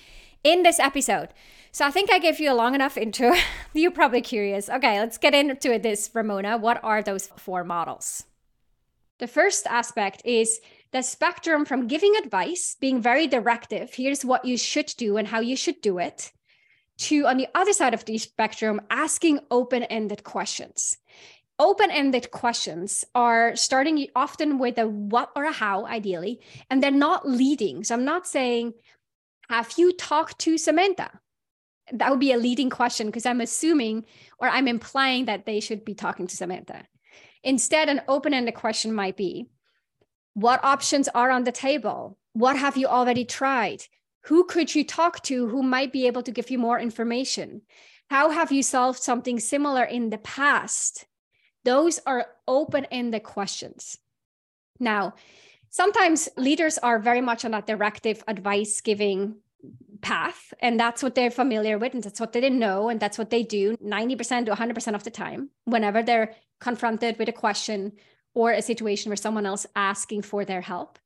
in 0.42 0.62
this 0.62 0.80
episode. 0.80 1.28
So 1.72 1.84
I 1.86 1.90
think 1.90 2.10
I 2.10 2.18
gave 2.18 2.40
you 2.40 2.50
a 2.50 2.54
long 2.54 2.74
enough 2.74 2.96
intro. 2.96 3.34
You're 3.74 3.90
probably 3.90 4.22
curious. 4.22 4.70
Okay, 4.70 4.98
let's 4.98 5.18
get 5.18 5.34
into 5.34 5.78
this, 5.78 6.10
Ramona. 6.14 6.56
What 6.56 6.82
are 6.82 7.02
those 7.02 7.28
four 7.36 7.64
models? 7.64 8.24
The 9.18 9.26
first 9.26 9.66
aspect 9.66 10.22
is 10.24 10.60
the 10.92 11.02
spectrum 11.02 11.64
from 11.64 11.88
giving 11.88 12.14
advice, 12.16 12.76
being 12.78 13.02
very 13.02 13.26
directive, 13.26 13.94
here's 13.94 14.24
what 14.24 14.44
you 14.44 14.56
should 14.56 14.92
do 14.96 15.16
and 15.16 15.28
how 15.28 15.40
you 15.40 15.56
should 15.56 15.80
do 15.80 15.98
it, 15.98 16.32
to 16.98 17.26
on 17.26 17.36
the 17.36 17.48
other 17.54 17.72
side 17.72 17.94
of 17.94 18.04
the 18.04 18.18
spectrum, 18.18 18.80
asking 18.90 19.40
open 19.50 19.82
ended 19.84 20.22
questions 20.22 20.98
open-ended 21.58 22.30
questions 22.30 23.04
are 23.14 23.56
starting 23.56 24.06
often 24.14 24.58
with 24.58 24.78
a 24.78 24.86
what 24.86 25.30
or 25.34 25.44
a 25.44 25.52
how 25.52 25.86
ideally 25.86 26.40
and 26.70 26.82
they're 26.82 26.90
not 26.90 27.28
leading. 27.28 27.84
So 27.84 27.94
i'm 27.94 28.04
not 28.04 28.26
saying 28.26 28.74
have 29.48 29.74
you 29.76 29.92
talked 29.92 30.38
to 30.40 30.58
samantha? 30.58 31.20
That 31.92 32.10
would 32.10 32.20
be 32.20 32.32
a 32.32 32.38
leading 32.38 32.70
question 32.70 33.06
because 33.06 33.26
i'm 33.26 33.40
assuming 33.40 34.04
or 34.38 34.48
i'm 34.48 34.68
implying 34.68 35.26
that 35.26 35.46
they 35.46 35.60
should 35.60 35.84
be 35.84 35.94
talking 35.94 36.26
to 36.26 36.36
samantha. 36.36 36.84
Instead 37.42 37.88
an 37.88 38.02
open-ended 38.08 38.54
question 38.54 38.92
might 38.92 39.16
be 39.16 39.46
what 40.34 40.62
options 40.62 41.08
are 41.08 41.30
on 41.30 41.44
the 41.44 41.52
table? 41.52 42.18
What 42.34 42.58
have 42.58 42.76
you 42.76 42.86
already 42.86 43.24
tried? 43.24 43.84
Who 44.24 44.44
could 44.44 44.74
you 44.74 44.84
talk 44.84 45.22
to 45.22 45.48
who 45.48 45.62
might 45.62 45.92
be 45.92 46.06
able 46.06 46.22
to 46.24 46.32
give 46.32 46.50
you 46.50 46.58
more 46.58 46.78
information? 46.78 47.62
How 48.10 48.30
have 48.30 48.52
you 48.52 48.62
solved 48.62 48.98
something 48.98 49.40
similar 49.40 49.84
in 49.84 50.10
the 50.10 50.18
past 50.18 51.06
those 51.66 51.98
are 52.06 52.26
open 52.46 52.86
ended 52.92 53.24
questions. 53.24 53.98
Now, 54.78 55.14
sometimes 55.68 56.28
leaders 56.36 56.78
are 56.78 57.00
very 57.00 57.20
much 57.20 57.44
on 57.44 57.50
that 57.50 57.66
directive 57.66 58.22
advice 58.28 58.80
giving 58.80 59.36
path, 60.00 60.54
and 60.60 60.78
that's 60.78 61.02
what 61.02 61.16
they're 61.16 61.30
familiar 61.30 61.76
with, 61.76 61.92
and 61.92 62.02
that's 62.04 62.20
what 62.20 62.32
they 62.32 62.48
know, 62.48 62.88
and 62.88 63.00
that's 63.00 63.18
what 63.18 63.30
they 63.30 63.42
do 63.42 63.76
90% 63.78 64.46
to 64.46 64.52
100% 64.54 64.94
of 64.94 65.02
the 65.02 65.10
time 65.10 65.50
whenever 65.64 66.02
they're 66.02 66.34
confronted 66.60 67.18
with 67.18 67.28
a 67.28 67.32
question 67.32 67.92
or 68.32 68.52
a 68.52 68.62
situation 68.62 69.10
where 69.10 69.16
someone 69.16 69.44
else 69.44 69.66
asking 69.74 70.22
for 70.22 70.44
their 70.44 70.60
help 70.60 71.00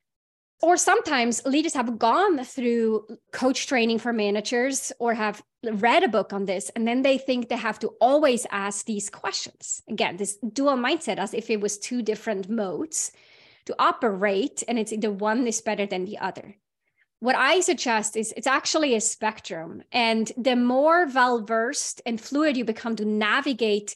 or 0.62 0.76
sometimes 0.76 1.44
leaders 1.44 1.74
have 1.74 1.98
gone 1.98 2.44
through 2.44 3.06
coach 3.32 3.66
training 3.66 3.98
for 3.98 4.12
managers 4.12 4.92
or 4.98 5.14
have 5.14 5.42
read 5.64 6.02
a 6.02 6.08
book 6.08 6.32
on 6.32 6.46
this 6.46 6.70
and 6.70 6.86
then 6.86 7.02
they 7.02 7.18
think 7.18 7.48
they 7.48 7.56
have 7.56 7.78
to 7.78 7.88
always 8.00 8.46
ask 8.50 8.86
these 8.86 9.10
questions 9.10 9.82
again 9.88 10.16
this 10.16 10.38
dual 10.52 10.76
mindset 10.76 11.18
as 11.18 11.34
if 11.34 11.50
it 11.50 11.60
was 11.60 11.78
two 11.78 12.02
different 12.02 12.48
modes 12.48 13.12
to 13.66 13.74
operate 13.78 14.62
and 14.68 14.78
it's 14.78 14.96
the 14.96 15.10
one 15.10 15.46
is 15.46 15.60
better 15.60 15.86
than 15.86 16.04
the 16.04 16.18
other 16.18 16.56
what 17.20 17.36
I 17.36 17.60
suggest 17.60 18.16
is 18.16 18.32
it's 18.34 18.46
actually 18.46 18.94
a 18.94 19.00
spectrum. 19.00 19.82
And 19.92 20.32
the 20.36 20.56
more 20.56 21.06
well 21.06 21.44
versed 21.44 22.00
and 22.06 22.18
fluid 22.20 22.56
you 22.56 22.64
become 22.64 22.96
to 22.96 23.04
navigate 23.04 23.94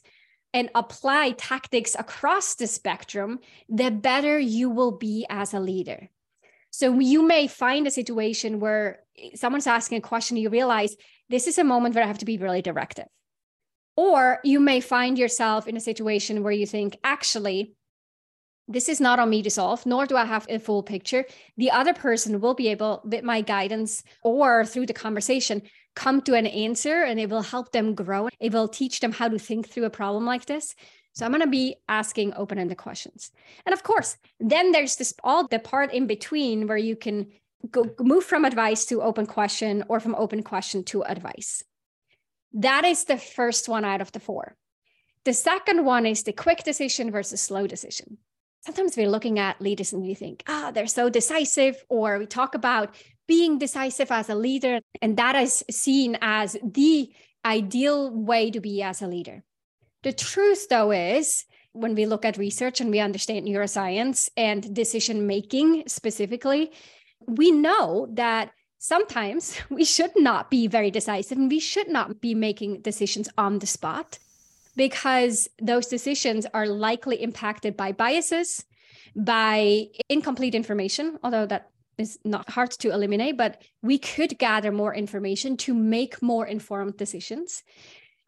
and 0.52 0.70
apply 0.74 1.32
tactics 1.32 1.96
across 1.98 2.54
the 2.54 2.66
spectrum, 2.66 3.40
the 3.68 3.90
better 3.90 4.38
you 4.38 4.70
will 4.70 4.92
be 4.92 5.26
as 5.28 5.54
a 5.54 5.58
leader. 5.58 6.10
So 6.76 6.98
you 6.98 7.22
may 7.22 7.46
find 7.46 7.86
a 7.86 7.90
situation 7.92 8.58
where 8.58 9.04
someone's 9.36 9.68
asking 9.68 9.98
a 9.98 10.00
question, 10.00 10.36
you 10.36 10.50
realize 10.50 10.96
this 11.28 11.46
is 11.46 11.56
a 11.56 11.62
moment 11.62 11.94
where 11.94 12.02
I 12.02 12.08
have 12.08 12.18
to 12.18 12.24
be 12.24 12.36
really 12.36 12.62
directive. 12.62 13.06
Or 13.96 14.40
you 14.42 14.58
may 14.58 14.80
find 14.80 15.16
yourself 15.16 15.68
in 15.68 15.76
a 15.76 15.80
situation 15.80 16.42
where 16.42 16.52
you 16.52 16.66
think, 16.66 16.96
actually, 17.04 17.76
this 18.66 18.88
is 18.88 19.00
not 19.00 19.20
on 19.20 19.30
me 19.30 19.40
to 19.44 19.50
solve, 19.50 19.86
nor 19.86 20.04
do 20.04 20.16
I 20.16 20.24
have 20.24 20.46
a 20.48 20.58
full 20.58 20.82
picture. 20.82 21.24
The 21.56 21.70
other 21.70 21.94
person 21.94 22.40
will 22.40 22.54
be 22.54 22.66
able, 22.66 23.02
with 23.04 23.22
my 23.22 23.40
guidance 23.40 24.02
or 24.24 24.66
through 24.66 24.86
the 24.86 24.94
conversation, 24.94 25.62
come 25.94 26.22
to 26.22 26.34
an 26.34 26.48
answer 26.48 27.04
and 27.04 27.20
it 27.20 27.30
will 27.30 27.42
help 27.42 27.70
them 27.70 27.94
grow. 27.94 28.28
It 28.40 28.52
will 28.52 28.66
teach 28.66 28.98
them 28.98 29.12
how 29.12 29.28
to 29.28 29.38
think 29.38 29.68
through 29.68 29.84
a 29.84 29.90
problem 29.90 30.26
like 30.26 30.46
this. 30.46 30.74
So 31.14 31.24
I'm 31.24 31.32
going 31.32 31.42
to 31.42 31.48
be 31.48 31.76
asking 31.88 32.34
open-ended 32.34 32.76
questions. 32.76 33.30
And 33.64 33.72
of 33.72 33.82
course, 33.82 34.16
then 34.40 34.72
there's 34.72 34.96
this 34.96 35.14
all 35.22 35.46
the 35.46 35.58
part 35.58 35.92
in 35.92 36.06
between 36.06 36.66
where 36.66 36.76
you 36.76 36.96
can 36.96 37.28
go 37.70 37.90
move 38.00 38.24
from 38.24 38.44
advice 38.44 38.84
to 38.86 39.00
open 39.00 39.26
question 39.26 39.84
or 39.88 40.00
from 40.00 40.14
open 40.16 40.42
question 40.42 40.84
to 40.84 41.04
advice. 41.04 41.62
That 42.52 42.84
is 42.84 43.04
the 43.04 43.16
first 43.16 43.68
one 43.68 43.84
out 43.84 44.00
of 44.00 44.12
the 44.12 44.20
four. 44.20 44.56
The 45.24 45.32
second 45.32 45.84
one 45.84 46.04
is 46.04 46.24
the 46.24 46.32
quick 46.32 46.64
decision 46.64 47.10
versus 47.10 47.40
slow 47.40 47.66
decision 47.66 48.18
sometimes 48.64 48.96
we're 48.96 49.10
looking 49.10 49.38
at 49.38 49.60
leaders 49.60 49.92
and 49.92 50.02
we 50.02 50.14
think, 50.14 50.42
ah, 50.46 50.66
oh, 50.68 50.72
they're 50.72 50.86
so 50.86 51.08
decisive, 51.08 51.84
or 51.88 52.18
we 52.18 52.26
talk 52.26 52.54
about 52.54 52.94
being 53.26 53.58
decisive 53.58 54.10
as 54.10 54.28
a 54.28 54.34
leader, 54.34 54.80
and 55.02 55.16
that 55.16 55.36
is 55.36 55.64
seen 55.70 56.16
as 56.20 56.56
the 56.62 57.12
ideal 57.44 58.10
way 58.10 58.50
to 58.50 58.60
be 58.60 58.82
as 58.82 59.02
a 59.02 59.06
leader. 59.06 59.44
The 60.04 60.12
truth, 60.12 60.68
though, 60.68 60.92
is 60.92 61.44
when 61.72 61.94
we 61.94 62.06
look 62.06 62.24
at 62.24 62.36
research 62.36 62.80
and 62.80 62.90
we 62.90 63.00
understand 63.00 63.46
neuroscience 63.46 64.28
and 64.36 64.74
decision 64.74 65.26
making 65.26 65.84
specifically, 65.88 66.72
we 67.26 67.50
know 67.50 68.06
that 68.12 68.52
sometimes 68.78 69.58
we 69.70 69.84
should 69.84 70.12
not 70.14 70.50
be 70.50 70.66
very 70.66 70.90
decisive 70.90 71.38
and 71.38 71.50
we 71.50 71.58
should 71.58 71.88
not 71.88 72.20
be 72.20 72.34
making 72.34 72.82
decisions 72.82 73.30
on 73.38 73.58
the 73.58 73.66
spot 73.66 74.18
because 74.76 75.48
those 75.60 75.86
decisions 75.86 76.46
are 76.52 76.66
likely 76.66 77.22
impacted 77.22 77.74
by 77.76 77.92
biases, 77.92 78.62
by 79.16 79.86
incomplete 80.10 80.54
information, 80.54 81.18
although 81.22 81.46
that 81.46 81.70
is 81.96 82.18
not 82.24 82.50
hard 82.50 82.72
to 82.72 82.90
eliminate, 82.90 83.38
but 83.38 83.62
we 83.82 83.96
could 83.96 84.36
gather 84.38 84.70
more 84.70 84.94
information 84.94 85.56
to 85.56 85.72
make 85.72 86.20
more 86.20 86.44
informed 86.44 86.96
decisions. 86.98 87.62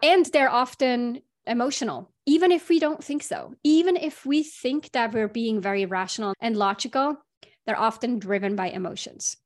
And 0.03 0.25
they're 0.27 0.51
often 0.51 1.21
emotional, 1.47 2.13
even 2.27 2.53
if 2.53 2.69
we 2.69 2.79
don't 2.79 3.03
think 3.03 3.23
so. 3.23 3.55
Even 3.65 3.97
if 3.97 4.27
we 4.27 4.43
think 4.43 4.93
that 4.93 5.13
we're 5.13 5.29
being 5.29 5.61
very 5.61 5.87
rational 5.87 6.35
and 6.41 6.57
logical, 6.57 7.17
they're 7.65 7.79
often 7.79 8.19
driven 8.19 8.57
by 8.57 8.69
emotions. 8.69 9.37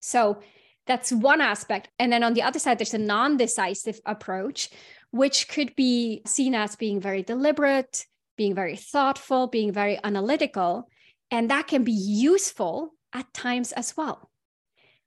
So 0.00 0.38
that's 0.86 1.12
one 1.12 1.40
aspect. 1.40 1.88
And 1.98 2.12
then 2.12 2.22
on 2.22 2.34
the 2.34 2.42
other 2.42 2.58
side, 2.58 2.78
there's 2.78 2.94
a 2.94 2.98
non 2.98 3.36
decisive 3.36 4.00
approach, 4.04 4.70
which 5.10 5.48
could 5.48 5.74
be 5.76 6.22
seen 6.26 6.54
as 6.54 6.76
being 6.76 7.00
very 7.00 7.22
deliberate, 7.22 8.06
being 8.36 8.54
very 8.54 8.76
thoughtful, 8.76 9.46
being 9.46 9.72
very 9.72 9.98
analytical. 10.02 10.88
And 11.30 11.50
that 11.50 11.68
can 11.68 11.84
be 11.84 11.92
useful 11.92 12.94
at 13.12 13.32
times 13.32 13.72
as 13.72 13.96
well. 13.96 14.30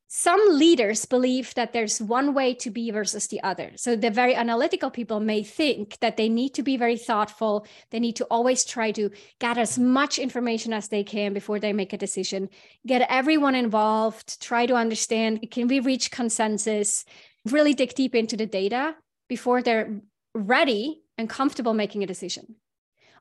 Some 0.09 0.39
leaders 0.57 1.03
believe 1.05 1.53
that 1.55 1.73
there's 1.73 2.01
one 2.01 2.33
way 2.33 2.53
to 2.55 2.71
be 2.71 2.91
versus 2.91 3.27
the 3.27 3.43
other. 3.43 3.71
So 3.75 3.97
the 3.97 4.09
very 4.09 4.35
analytical 4.35 4.89
people 4.89 5.19
may 5.19 5.43
think 5.43 5.99
that 5.99 6.15
they 6.15 6.29
need 6.29 6.53
to 6.53 6.63
be 6.63 6.77
very 6.77 6.95
thoughtful. 6.95 7.67
They 7.89 7.99
need 7.99 8.15
to 8.15 8.25
always 8.31 8.63
try 8.63 8.91
to 8.93 9.09
gather 9.39 9.61
as 9.61 9.77
much 9.77 10.17
information 10.17 10.71
as 10.71 10.87
they 10.87 11.03
can 11.03 11.33
before 11.33 11.59
they 11.59 11.73
make 11.73 11.91
a 11.91 11.97
decision, 11.97 12.49
get 12.85 13.05
everyone 13.09 13.53
involved, 13.53 14.41
try 14.41 14.65
to 14.65 14.75
understand 14.75 15.51
can 15.51 15.67
we 15.67 15.81
reach 15.81 16.09
consensus, 16.09 17.03
really 17.45 17.73
dig 17.73 17.93
deep 17.93 18.15
into 18.15 18.37
the 18.37 18.45
data 18.45 18.95
before 19.27 19.61
they're 19.61 19.99
ready 20.33 21.01
and 21.17 21.29
comfortable 21.29 21.73
making 21.73 22.01
a 22.01 22.07
decision. 22.07 22.55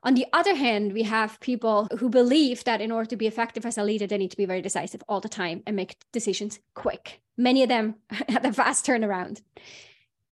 On 0.03 0.13
the 0.13 0.25
other 0.33 0.55
hand, 0.55 0.93
we 0.93 1.03
have 1.03 1.39
people 1.39 1.87
who 1.99 2.09
believe 2.09 2.63
that 2.63 2.81
in 2.81 2.91
order 2.91 3.09
to 3.09 3.15
be 3.15 3.27
effective 3.27 3.65
as 3.65 3.77
a 3.77 3.83
leader, 3.83 4.07
they 4.07 4.17
need 4.17 4.31
to 4.31 4.37
be 4.37 4.45
very 4.45 4.61
decisive 4.61 5.03
all 5.07 5.19
the 5.19 5.29
time 5.29 5.63
and 5.65 5.75
make 5.75 5.97
decisions 6.11 6.59
quick. 6.73 7.21
Many 7.37 7.63
of 7.63 7.69
them 7.69 7.95
have 8.29 8.45
a 8.45 8.53
fast 8.53 8.85
turnaround. 8.85 9.41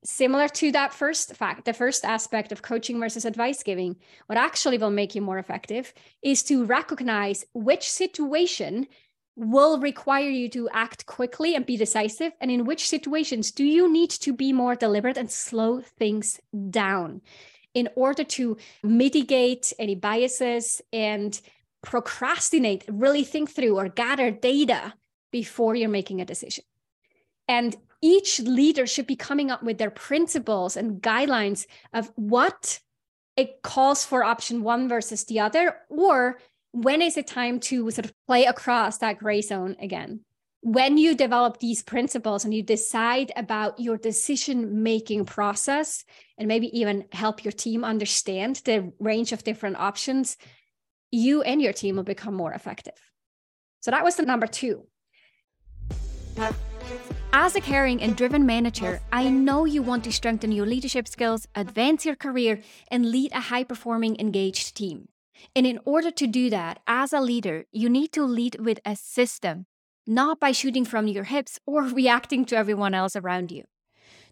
Similar 0.03 0.47
to 0.47 0.71
that 0.71 0.93
first 0.93 1.35
fact, 1.35 1.65
the 1.65 1.73
first 1.73 2.03
aspect 2.03 2.51
of 2.51 2.63
coaching 2.63 2.99
versus 2.99 3.23
advice 3.23 3.61
giving, 3.61 3.97
what 4.25 4.37
actually 4.37 4.79
will 4.79 4.89
make 4.89 5.13
you 5.13 5.21
more 5.21 5.37
effective 5.37 5.93
is 6.23 6.41
to 6.43 6.65
recognize 6.65 7.45
which 7.53 7.89
situation 7.89 8.87
will 9.35 9.79
require 9.79 10.29
you 10.29 10.49
to 10.49 10.69
act 10.69 11.05
quickly 11.05 11.55
and 11.55 11.67
be 11.67 11.77
decisive? 11.77 12.33
And 12.41 12.49
in 12.49 12.65
which 12.65 12.87
situations 12.87 13.51
do 13.51 13.63
you 13.63 13.91
need 13.91 14.09
to 14.09 14.33
be 14.33 14.51
more 14.51 14.75
deliberate 14.75 15.17
and 15.17 15.29
slow 15.29 15.81
things 15.81 16.39
down 16.69 17.21
in 17.73 17.89
order 17.95 18.23
to 18.23 18.57
mitigate 18.83 19.73
any 19.79 19.95
biases 19.95 20.81
and 20.91 21.39
procrastinate, 21.81 22.83
really 22.87 23.23
think 23.23 23.49
through 23.49 23.77
or 23.77 23.89
gather 23.89 24.31
data 24.31 24.93
before 25.31 25.75
you're 25.75 25.89
making 25.89 26.21
a 26.21 26.25
decision? 26.25 26.63
And 27.47 27.75
each 28.01 28.39
leader 28.39 28.87
should 28.87 29.07
be 29.07 29.15
coming 29.15 29.51
up 29.51 29.63
with 29.63 29.77
their 29.77 29.91
principles 29.91 30.75
and 30.75 31.01
guidelines 31.01 31.65
of 31.93 32.11
what 32.15 32.79
it 33.37 33.61
calls 33.61 34.03
for 34.05 34.23
option 34.23 34.63
one 34.63 34.89
versus 34.89 35.23
the 35.25 35.39
other, 35.39 35.77
or 35.89 36.39
when 36.71 37.01
is 37.01 37.17
it 37.17 37.27
time 37.27 37.59
to 37.59 37.91
sort 37.91 38.05
of 38.05 38.13
play 38.27 38.45
across 38.45 38.97
that 38.99 39.19
gray 39.19 39.41
zone 39.41 39.75
again? 39.79 40.21
When 40.63 40.99
you 40.99 41.15
develop 41.15 41.57
these 41.57 41.81
principles 41.81 42.45
and 42.45 42.53
you 42.53 42.61
decide 42.61 43.31
about 43.35 43.79
your 43.79 43.97
decision 43.97 44.83
making 44.83 45.25
process 45.25 46.05
and 46.37 46.47
maybe 46.47 46.67
even 46.79 47.05
help 47.11 47.43
your 47.43 47.51
team 47.51 47.83
understand 47.83 48.61
the 48.63 48.93
range 48.99 49.31
of 49.31 49.43
different 49.43 49.77
options, 49.77 50.37
you 51.09 51.41
and 51.41 51.59
your 51.59 51.73
team 51.73 51.95
will 51.95 52.03
become 52.03 52.35
more 52.35 52.53
effective. 52.53 52.93
So 53.79 53.89
that 53.89 54.03
was 54.03 54.17
the 54.17 54.25
number 54.25 54.45
two. 54.45 54.85
As 57.33 57.55
a 57.55 57.61
caring 57.61 57.99
and 57.99 58.15
driven 58.15 58.45
manager, 58.45 59.01
I 59.11 59.29
know 59.29 59.65
you 59.65 59.81
want 59.81 60.03
to 60.03 60.11
strengthen 60.11 60.51
your 60.51 60.67
leadership 60.67 61.07
skills, 61.07 61.47
advance 61.55 62.05
your 62.05 62.15
career, 62.15 62.61
and 62.89 63.09
lead 63.09 63.31
a 63.31 63.39
high 63.39 63.63
performing, 63.63 64.19
engaged 64.19 64.75
team. 64.75 65.07
And 65.55 65.65
in 65.65 65.79
order 65.85 66.11
to 66.11 66.27
do 66.27 66.51
that, 66.51 66.81
as 66.85 67.13
a 67.13 67.19
leader, 67.19 67.65
you 67.71 67.89
need 67.89 68.11
to 68.11 68.23
lead 68.23 68.57
with 68.59 68.79
a 68.85 68.95
system, 68.95 69.65
not 70.07 70.39
by 70.39 70.51
shooting 70.51 70.85
from 70.85 71.07
your 71.07 71.25
hips 71.25 71.59
or 71.65 71.83
reacting 71.83 72.45
to 72.45 72.57
everyone 72.57 72.93
else 72.93 73.15
around 73.15 73.51
you. 73.51 73.63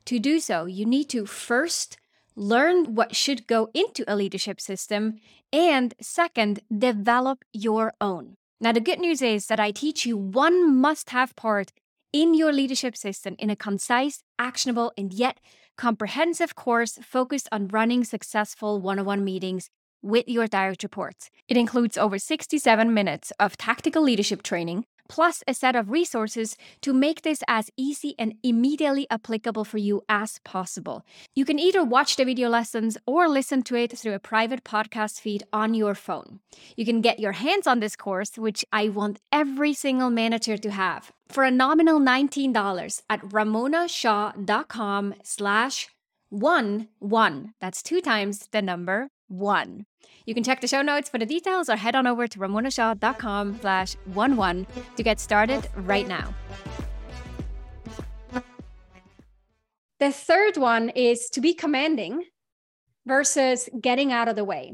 To 0.06 0.20
do 0.20 0.40
so, 0.40 0.66
you 0.66 0.86
need 0.86 1.10
to 1.10 1.26
first 1.26 1.98
learn 2.36 2.96
what 2.96 3.16
should 3.16 3.48
go 3.48 3.70
into 3.74 4.04
a 4.08 4.16
leadership 4.16 4.62
system, 4.62 5.20
and 5.52 5.94
second, 6.02 6.62
develop 6.76 7.44
your 7.52 7.94
own. 8.00 8.36
Now, 8.62 8.72
the 8.72 8.80
good 8.80 9.00
news 9.00 9.22
is 9.22 9.48
that 9.48 9.60
I 9.60 9.72
teach 9.72 10.06
you 10.06 10.18
one 10.18 10.76
must 10.76 11.10
have 11.10 11.36
part 11.36 11.72
in 12.12 12.34
your 12.34 12.52
leadership 12.52 12.96
system 12.98 13.36
in 13.38 13.50
a 13.50 13.56
concise, 13.56 14.24
actionable, 14.38 14.92
and 14.98 15.14
yet 15.14 15.40
comprehensive 15.78 16.56
course 16.56 16.98
focused 17.02 17.48
on 17.52 17.68
running 17.68 18.04
successful 18.04 18.82
one 18.82 19.00
on 19.00 19.06
one 19.06 19.24
meetings 19.24 19.70
with 20.02 20.28
your 20.28 20.48
direct 20.48 20.84
reports. 20.84 21.30
It 21.48 21.58
includes 21.58 21.98
over 21.98 22.20
67 22.20 22.94
minutes 22.94 23.32
of 23.40 23.58
tactical 23.58 24.02
leadership 24.02 24.44
training, 24.44 24.86
plus 25.10 25.44
a 25.48 25.54
set 25.54 25.76
of 25.76 25.90
resources 25.90 26.56
to 26.82 26.94
make 26.94 27.24
this 27.24 27.44
as 27.48 27.70
easy 27.76 28.16
and 28.18 28.36
immediately 28.44 29.06
applicable 29.10 29.66
for 29.66 29.80
you 29.80 30.02
as 30.08 30.40
possible. 30.46 31.04
You 31.36 31.44
can 31.44 31.60
either 31.60 31.84
watch 31.84 32.16
the 32.16 32.24
video 32.24 32.48
lessons 32.48 32.98
or 33.06 33.28
listen 33.28 33.64
to 33.64 33.76
it 33.76 33.98
through 33.98 34.14
a 34.14 34.20
private 34.20 34.64
podcast 34.64 35.20
feed 35.20 35.44
on 35.52 35.74
your 35.74 35.96
phone. 35.96 36.40
You 36.78 36.86
can 36.86 37.02
get 37.02 37.20
your 37.20 37.34
hands 37.34 37.68
on 37.68 37.80
this 37.82 37.96
course, 37.96 38.38
which 38.38 38.64
I 38.72 38.88
want 38.90 39.20
every 39.32 39.74
single 39.74 40.12
manager 40.12 40.58
to 40.58 40.72
have, 40.72 41.12
for 41.28 41.44
a 41.44 41.52
nominal 41.52 42.00
$19 42.00 43.02
at 43.10 43.22
ramonashaw.com 43.22 45.16
slash 45.24 45.90
one 46.30 46.88
one. 47.00 47.54
That's 47.60 47.82
two 47.82 48.02
times 48.02 48.48
the 48.52 48.62
number 48.62 49.10
one. 49.30 49.86
You 50.26 50.34
can 50.34 50.44
check 50.44 50.62
the 50.62 50.68
show 50.68 50.82
notes 50.82 51.10
for 51.10 51.18
the 51.18 51.26
details 51.26 51.70
or 51.70 51.78
head 51.78 51.96
on 51.96 52.06
over 52.06 52.28
to 52.28 52.40
ramonashaw.com 52.40 53.60
slash 53.62 53.96
one 54.06 54.36
one 54.36 54.68
to 54.98 55.04
get 55.04 55.20
started 55.20 55.68
right 55.76 56.08
now. 56.08 56.34
The 60.00 60.12
third 60.12 60.58
one 60.58 60.90
is 60.90 61.30
to 61.32 61.42
be 61.42 61.54
commanding 61.54 62.26
versus 63.06 63.70
getting 63.80 64.12
out 64.12 64.28
of 64.28 64.36
the 64.36 64.46
way. 64.46 64.74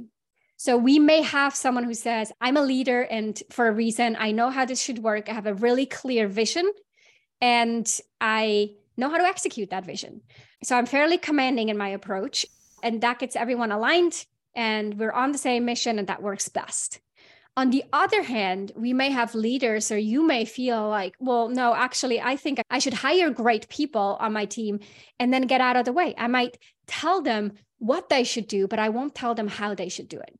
So 0.57 0.77
we 0.77 0.99
may 0.99 1.21
have 1.21 1.55
someone 1.55 1.83
who 1.83 1.93
says, 1.93 2.31
I'm 2.39 2.57
a 2.57 2.61
leader 2.61 3.01
and 3.01 3.41
for 3.49 3.67
a 3.67 3.71
reason, 3.71 4.15
I 4.19 4.31
know 4.31 4.49
how 4.49 4.65
this 4.65 4.81
should 4.81 4.99
work. 4.99 5.29
I 5.29 5.33
have 5.33 5.47
a 5.47 5.53
really 5.53 5.85
clear 5.85 6.27
vision 6.27 6.69
and 7.41 7.87
I 8.21 8.71
know 8.97 9.09
how 9.09 9.17
to 9.17 9.23
execute 9.23 9.69
that 9.71 9.85
vision. 9.85 10.21
So 10.63 10.77
I'm 10.77 10.85
fairly 10.85 11.17
commanding 11.17 11.69
in 11.69 11.77
my 11.77 11.89
approach, 11.89 12.45
and 12.81 13.01
that 13.01 13.19
gets 13.19 13.35
everyone 13.35 13.71
aligned, 13.71 14.25
and 14.55 14.97
we're 14.97 15.11
on 15.11 15.31
the 15.31 15.37
same 15.37 15.65
mission, 15.65 15.99
and 15.99 16.07
that 16.07 16.21
works 16.21 16.49
best. 16.49 16.99
On 17.57 17.69
the 17.69 17.85
other 17.93 18.21
hand, 18.21 18.73
we 18.75 18.91
may 18.91 19.09
have 19.11 19.33
leaders, 19.33 19.91
or 19.91 19.97
you 19.97 20.27
may 20.27 20.43
feel 20.43 20.89
like, 20.89 21.15
well, 21.19 21.47
no, 21.47 21.73
actually, 21.73 22.19
I 22.19 22.35
think 22.35 22.59
I 22.69 22.79
should 22.79 22.93
hire 22.93 23.29
great 23.29 23.69
people 23.69 24.17
on 24.19 24.33
my 24.33 24.45
team 24.45 24.79
and 25.19 25.33
then 25.33 25.43
get 25.43 25.61
out 25.61 25.77
of 25.77 25.85
the 25.85 25.93
way. 25.93 26.13
I 26.17 26.27
might 26.27 26.57
tell 26.85 27.21
them 27.21 27.53
what 27.79 28.09
they 28.09 28.25
should 28.25 28.47
do, 28.47 28.67
but 28.67 28.79
I 28.79 28.89
won't 28.89 29.15
tell 29.15 29.35
them 29.35 29.47
how 29.47 29.73
they 29.73 29.87
should 29.87 30.09
do 30.09 30.19
it. 30.19 30.37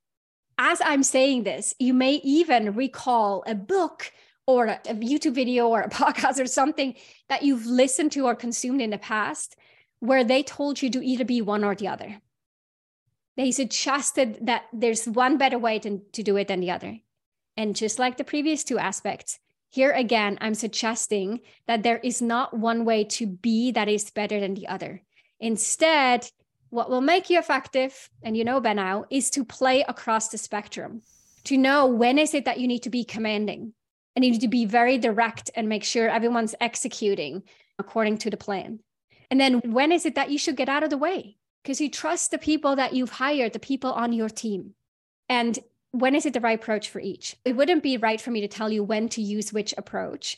As 0.57 0.81
I'm 0.83 1.03
saying 1.03 1.43
this, 1.43 1.73
you 1.79 1.93
may 1.93 2.15
even 2.15 2.73
recall 2.73 3.43
a 3.47 3.55
book 3.55 4.11
or 4.47 4.67
a, 4.67 4.79
YouTube 4.79 5.33
video 5.33 5.67
or 5.67 5.81
a 5.81 5.89
podcast 6.01 6.39
or 6.39 6.47
something 6.47 6.95
that 7.29 7.43
you've 7.43 7.65
listened 7.65 8.11
to 8.13 8.25
or 8.25 8.35
consumed 8.35 8.81
in 8.81 8.89
the 8.89 8.97
past 8.97 9.55
where 9.99 10.23
they 10.23 10.43
told 10.43 10.81
you 10.81 10.89
to 10.91 11.05
either 11.05 11.25
be 11.25 11.41
one 11.41 11.63
or 11.63 11.75
the 11.75 11.87
other. 11.87 12.21
They 13.37 13.51
suggested 13.51 14.39
that 14.41 14.63
there's 14.71 15.05
one 15.05 15.37
better 15.37 15.59
way 15.59 15.79
to, 15.79 15.99
to 16.13 16.23
do 16.23 16.37
it 16.37 16.47
than 16.47 16.61
the 16.61 16.71
other. 16.71 16.99
And 17.57 17.75
just 17.75 17.99
like 17.99 18.17
the 18.17 18.23
previous 18.23 18.63
two 18.63 18.77
aspects, 18.77 19.39
here 19.71 19.91
again, 19.91 20.37
I'm 20.39 20.55
suggesting 20.55 21.41
that 21.67 21.83
there 21.83 21.97
is 21.97 22.21
not 22.21 22.57
one 22.57 22.85
way 22.85 23.03
to 23.03 23.27
be 23.27 23.71
that 23.71 23.89
is 23.89 24.09
better 24.09 24.39
than 24.39 24.53
the 24.53 24.67
other. 24.67 25.01
Instead, 25.39 26.29
what 26.69 26.89
will 26.89 27.01
make 27.01 27.29
you 27.29 27.37
effective, 27.37 28.09
and 28.23 28.37
you 28.37 28.45
know 28.45 28.61
by 28.61 28.73
now, 28.73 29.05
is 29.09 29.29
to 29.31 29.43
play 29.43 29.83
across 29.87 30.29
the 30.29 30.37
spectrum, 30.37 31.01
to 31.45 31.57
know 31.57 31.87
when 31.87 32.17
is 32.17 32.33
it 32.33 32.45
that 32.45 32.59
you 32.59 32.67
need 32.67 32.83
to 32.83 32.89
be 32.89 33.03
commanding 33.03 33.73
and 34.15 34.23
you 34.23 34.31
need 34.31 34.41
to 34.41 34.47
be 34.47 34.65
very 34.65 34.97
direct 34.97 35.51
and 35.55 35.67
make 35.67 35.83
sure 35.83 36.09
everyone's 36.09 36.55
executing 36.61 37.43
according 37.77 38.17
to 38.19 38.29
the 38.29 38.37
plan. 38.37 38.79
And 39.29 39.39
then 39.39 39.59
when 39.71 39.91
is 39.91 40.05
it 40.05 40.15
that 40.15 40.31
you 40.31 40.37
should 40.37 40.55
get 40.55 40.69
out 40.69 40.83
of 40.83 40.89
the 40.89 40.97
way? 40.97 41.37
Because 41.65 41.81
you 41.81 41.89
trust 41.89 42.29
the 42.29 42.37
people 42.37 42.75
that 42.75 42.93
you've 42.93 43.09
hired, 43.09 43.53
the 43.53 43.59
people 43.59 43.91
on 43.91 44.13
your 44.13 44.29
team. 44.29 44.75
And 45.27 45.57
when 45.89 46.13
is 46.13 46.27
it 46.27 46.33
the 46.33 46.39
right 46.39 46.59
approach 46.59 46.89
for 46.89 46.99
each? 46.99 47.37
It 47.43 47.55
wouldn't 47.55 47.81
be 47.81 47.97
right 47.97 48.21
for 48.21 48.29
me 48.29 48.41
to 48.41 48.47
tell 48.47 48.71
you 48.71 48.83
when 48.83 49.09
to 49.09 49.21
use 49.21 49.51
which 49.51 49.73
approach. 49.75 50.37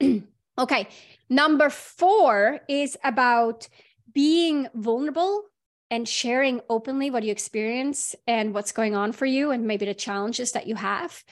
okay. 0.58 0.88
Number 1.28 1.68
four 1.68 2.60
is 2.66 2.96
about 3.04 3.68
being 4.14 4.68
vulnerable 4.72 5.42
and 5.90 6.08
sharing 6.08 6.62
openly 6.70 7.10
what 7.10 7.24
you 7.24 7.30
experience 7.30 8.14
and 8.26 8.54
what's 8.54 8.72
going 8.72 8.96
on 8.96 9.12
for 9.12 9.26
you 9.26 9.50
and 9.50 9.66
maybe 9.66 9.84
the 9.84 9.92
challenges 9.92 10.52
that 10.52 10.66
you 10.66 10.76
have 10.76 11.24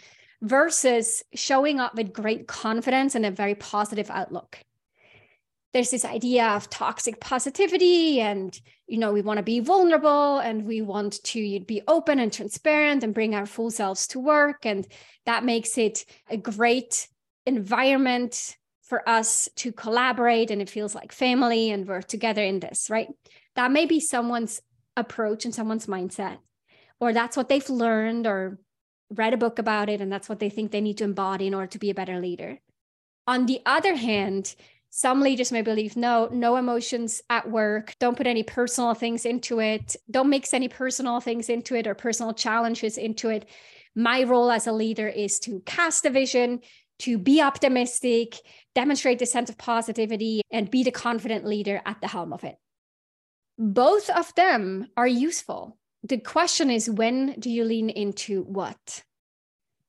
versus 0.43 1.23
showing 1.33 1.81
up 1.81 1.95
with 1.95 2.13
great 2.13 2.47
confidence 2.47 3.15
and 3.15 3.25
a 3.25 3.31
very 3.31 3.55
positive 3.55 4.11
outlook 4.11 4.59
there's 5.73 5.91
this 5.91 6.05
idea 6.05 6.47
of 6.49 6.69
toxic 6.69 7.21
positivity 7.21 8.21
and 8.21 8.61
you 8.87 8.99
know 8.99 9.13
we 9.13 9.23
want 9.23 9.39
to 9.39 9.43
be 9.43 9.61
vulnerable 9.61 10.39
and 10.39 10.65
we 10.65 10.83
want 10.83 11.23
to 11.25 11.61
be 11.61 11.83
open 11.89 12.19
and 12.19 12.33
transparent 12.33 13.03
and 13.03 13.15
bring 13.15 13.35
our 13.35 13.47
full 13.47 13.71
selves 13.71 14.07
to 14.07 14.19
work 14.19 14.65
and 14.67 14.87
that 15.27 15.45
makes 15.45 15.79
it 15.79 16.05
a 16.29 16.37
great 16.37 17.09
environment 17.47 18.57
for 18.83 19.09
us 19.09 19.49
to 19.57 19.73
collaborate 19.73 20.51
and 20.51 20.61
it 20.61 20.71
feels 20.71 20.95
like 20.95 21.13
family 21.13 21.71
and 21.71 21.87
we're 21.87 22.03
together 22.03 22.43
in 22.43 22.61
this 22.61 22.91
right 22.91 23.09
that 23.57 23.73
may 23.73 23.87
be 23.87 24.01
someone's 24.01 24.61
approach 24.97 25.45
and 25.45 25.55
someone's 25.55 25.87
mindset 25.87 26.39
or 27.01 27.13
that's 27.13 27.37
what 27.37 27.49
they've 27.49 27.69
learned 27.69 28.27
or 28.27 28.59
read 29.11 29.35
a 29.35 29.37
book 29.37 29.59
about 29.59 29.89
it 29.89 30.01
and 30.01 30.11
that's 30.13 30.29
what 30.29 30.39
they 30.39 30.49
think 30.49 30.71
they 30.71 30.81
need 30.81 30.99
to 30.99 31.05
embody 31.05 31.47
in 31.47 31.55
order 31.55 31.67
to 31.67 31.79
be 31.79 31.91
a 31.91 31.95
better 31.95 32.21
leader. 32.21 32.59
On 33.27 33.47
the 33.47 33.61
other 33.67 33.95
hand, 33.95 34.55
some 34.95 35.21
leaders 35.21 35.51
may 35.51 35.63
believe 35.63 35.97
no, 35.97 36.29
no 36.31 36.57
emotions 36.57 37.23
at 37.31 37.51
work. 37.51 37.95
Don't 37.99 38.17
put 38.17 38.27
any 38.27 38.43
personal 38.43 38.95
things 38.95 39.25
into 39.25 39.59
it. 39.61 39.97
Don't 40.11 40.29
mix 40.29 40.53
any 40.53 40.69
personal 40.69 41.21
things 41.21 41.49
into 41.49 41.75
it 41.75 41.87
or 41.87 41.95
personal 41.95 42.35
challenges 42.35 42.99
into 42.99 43.31
it. 43.31 43.49
My 43.95 44.23
role 44.23 44.51
as 44.51 44.67
a 44.67 44.73
leader 44.73 45.09
is 45.09 45.39
to 45.41 45.61
cast 45.65 46.05
a 46.05 46.11
vision, 46.11 46.61
to 47.01 47.17
be 47.17 47.41
optimistic, 47.41 48.37
demonstrate 48.75 49.19
the 49.19 49.27
sense 49.27 49.49
of 49.49 49.57
positivity, 49.57 50.43
and 50.51 50.71
be 50.71 50.83
the 50.83 50.91
confident 50.91 51.47
leader 51.47 51.81
at 51.87 52.01
the 52.01 52.09
helm 52.09 52.33
of 52.33 52.45
it. 52.45 52.57
Both 53.59 54.11
of 54.11 54.35
them 54.35 54.89
are 54.97 55.07
useful 55.07 55.79
the 56.03 56.19
question 56.19 56.71
is 56.71 56.91
when 56.91 57.39
do 57.39 57.51
you 57.51 57.65
lean 57.65 57.89
into 57.89 58.43
what? 58.43 59.03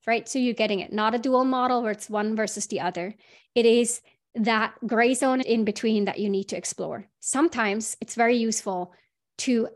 Right. 0.06 0.28
So 0.28 0.38
you're 0.38 0.54
getting 0.54 0.82
it, 0.82 0.92
not 0.92 1.16
a 1.16 1.20
dual 1.20 1.46
model 1.46 1.82
where 1.82 1.92
it's 1.92 2.10
one 2.10 2.36
versus 2.36 2.68
the 2.68 2.82
other. 2.82 3.16
It 3.56 3.66
is 3.66 4.02
that 4.36 4.74
gray 4.86 5.14
zone 5.14 5.42
in 5.42 5.64
between 5.64 6.06
that 6.06 6.20
you 6.20 6.30
need 6.30 6.46
to 6.46 6.58
explore. 6.58 7.08
Sometimes 7.20 7.96
it's 8.02 8.16
very 8.16 8.36
useful 8.36 8.94
to 9.40 9.70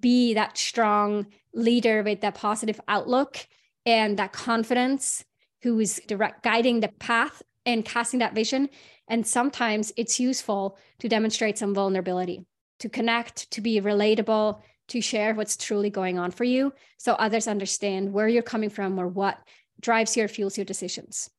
be 0.00 0.34
that 0.34 0.56
strong 0.56 1.26
leader 1.52 2.02
with 2.02 2.20
that 2.20 2.34
positive 2.34 2.80
outlook 2.86 3.46
and 3.86 4.18
that 4.18 4.32
confidence 4.32 5.24
who 5.62 5.78
is 5.80 6.00
direct 6.06 6.42
guiding 6.42 6.80
the 6.80 6.88
path 6.98 7.42
and 7.66 7.84
casting 7.84 8.20
that 8.20 8.34
vision. 8.34 8.68
And 9.08 9.26
sometimes 9.26 9.92
it's 9.96 10.20
useful 10.20 10.78
to 11.00 11.08
demonstrate 11.08 11.58
some 11.58 11.74
vulnerability, 11.74 12.44
to 12.80 12.88
connect, 12.88 13.50
to 13.50 13.60
be 13.60 13.80
relatable, 13.80 14.60
to 14.88 15.00
share 15.00 15.34
what's 15.34 15.56
truly 15.56 15.90
going 15.90 16.18
on 16.18 16.30
for 16.30 16.44
you 16.44 16.72
so 16.98 17.14
others 17.14 17.48
understand 17.48 18.12
where 18.12 18.28
you're 18.28 18.42
coming 18.42 18.70
from 18.70 18.98
or 18.98 19.08
what 19.08 19.38
drives 19.80 20.16
your 20.16 20.28
fuels 20.28 20.58
your 20.58 20.64
decisions. 20.64 21.30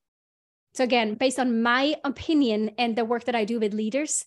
So 0.76 0.84
again, 0.84 1.14
based 1.14 1.38
on 1.38 1.62
my 1.62 1.96
opinion 2.04 2.72
and 2.76 2.96
the 2.96 3.06
work 3.06 3.24
that 3.24 3.34
I 3.34 3.46
do 3.46 3.58
with 3.58 3.72
leaders, 3.72 4.26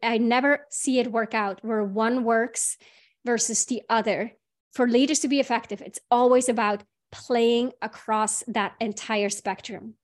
I 0.00 0.18
never 0.18 0.64
see 0.70 1.00
it 1.00 1.10
work 1.10 1.34
out 1.34 1.58
where 1.62 1.82
one 1.82 2.22
works 2.22 2.78
versus 3.26 3.64
the 3.64 3.82
other. 3.88 4.32
For 4.70 4.86
leaders 4.86 5.18
to 5.20 5.28
be 5.28 5.40
effective, 5.40 5.82
it's 5.82 5.98
always 6.08 6.48
about 6.48 6.84
playing 7.10 7.72
across 7.82 8.44
that 8.46 8.74
entire 8.78 9.28
spectrum. 9.28 9.94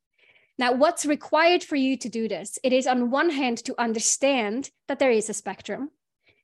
Now, 0.59 0.73
what's 0.73 1.07
required 1.07 1.63
for 1.63 1.77
you 1.77 1.97
to 1.99 2.09
do 2.09 2.27
this? 2.27 2.59
It 2.65 2.73
is 2.73 2.89
on 2.89 3.13
one 3.13 3.31
hand 3.31 3.59
to 3.59 3.81
understand 3.81 4.71
that 4.89 4.99
there 4.99 5.13
is 5.13 5.31
a 5.31 5.35
spectrum 5.35 5.91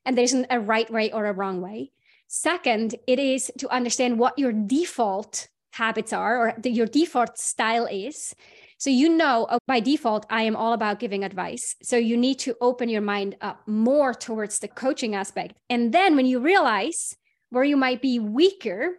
and 0.04 0.16
there 0.16 0.24
isn't 0.24 0.46
a 0.48 0.60
right 0.60 0.88
way 0.88 1.10
or 1.10 1.26
a 1.26 1.32
wrong 1.32 1.60
way. 1.60 1.90
Second, 2.28 2.94
it 3.08 3.18
is 3.18 3.50
to 3.58 3.68
understand 3.68 4.20
what 4.20 4.38
your 4.38 4.52
default 4.52 5.48
habits 5.72 6.12
are 6.12 6.38
or 6.38 6.54
the, 6.56 6.70
your 6.70 6.86
default 6.86 7.36
style 7.36 7.86
is. 7.86 8.32
So 8.80 8.88
you 8.88 9.10
know 9.10 9.46
oh, 9.50 9.58
by 9.66 9.80
default, 9.80 10.24
I 10.30 10.42
am 10.42 10.56
all 10.56 10.72
about 10.72 11.00
giving 11.00 11.22
advice. 11.22 11.76
So 11.82 11.96
you 11.96 12.16
need 12.16 12.38
to 12.40 12.56
open 12.62 12.88
your 12.88 13.02
mind 13.02 13.36
up 13.42 13.60
more 13.68 14.14
towards 14.14 14.58
the 14.58 14.68
coaching 14.68 15.14
aspect. 15.14 15.54
And 15.68 15.92
then 15.92 16.16
when 16.16 16.24
you 16.24 16.40
realize 16.40 17.14
where 17.50 17.62
you 17.62 17.76
might 17.76 18.00
be 18.00 18.18
weaker, 18.18 18.98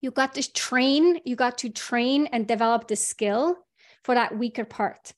you 0.00 0.10
got 0.10 0.34
to 0.34 0.52
train, 0.52 1.20
you 1.26 1.36
got 1.36 1.58
to 1.58 1.68
train 1.68 2.26
and 2.32 2.48
develop 2.48 2.88
the 2.88 2.96
skill 2.96 3.56
for 4.02 4.14
that 4.14 4.38
weaker 4.38 4.64
part 4.64 5.12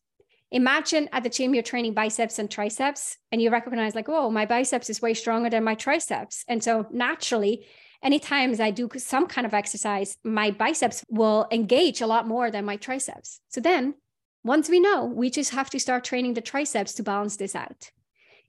imagine 0.53 1.09
at 1.12 1.25
the 1.25 1.29
gym 1.29 1.55
you're 1.55 1.62
training 1.62 1.92
biceps 1.92 2.38
and 2.38 2.51
triceps 2.51 3.16
and 3.33 3.42
you 3.42 3.51
recognize 3.51 3.94
like 3.94 4.09
oh 4.09 4.31
my 4.31 4.46
biceps 4.46 4.88
is 4.88 5.03
way 5.03 5.12
stronger 5.12 5.51
than 5.51 5.64
my 5.64 5.75
triceps 5.75 6.44
and 6.46 6.62
so 6.62 6.87
naturally 6.92 7.66
anytime 8.03 8.55
i 8.61 8.71
do 8.71 8.89
some 8.97 9.27
kind 9.27 9.47
of 9.47 9.55
exercise 9.55 10.17
my 10.25 10.51
biceps 10.51 11.05
will 11.09 11.47
engage 11.51 12.01
a 12.01 12.07
lot 12.07 12.27
more 12.27 12.51
than 12.51 12.65
my 12.65 12.77
triceps. 12.77 13.41
So 13.49 13.61
then 13.61 13.95
once 14.45 14.69
we 14.69 14.81
know 14.81 15.05
we 15.05 15.31
just 15.31 15.51
have 15.51 15.71
to 15.71 15.81
start 15.81 16.05
training 16.05 16.35
the 16.35 16.41
triceps 16.41 16.95
to 16.95 17.03
balance 17.03 17.37
this 17.37 17.55
out. 17.55 17.91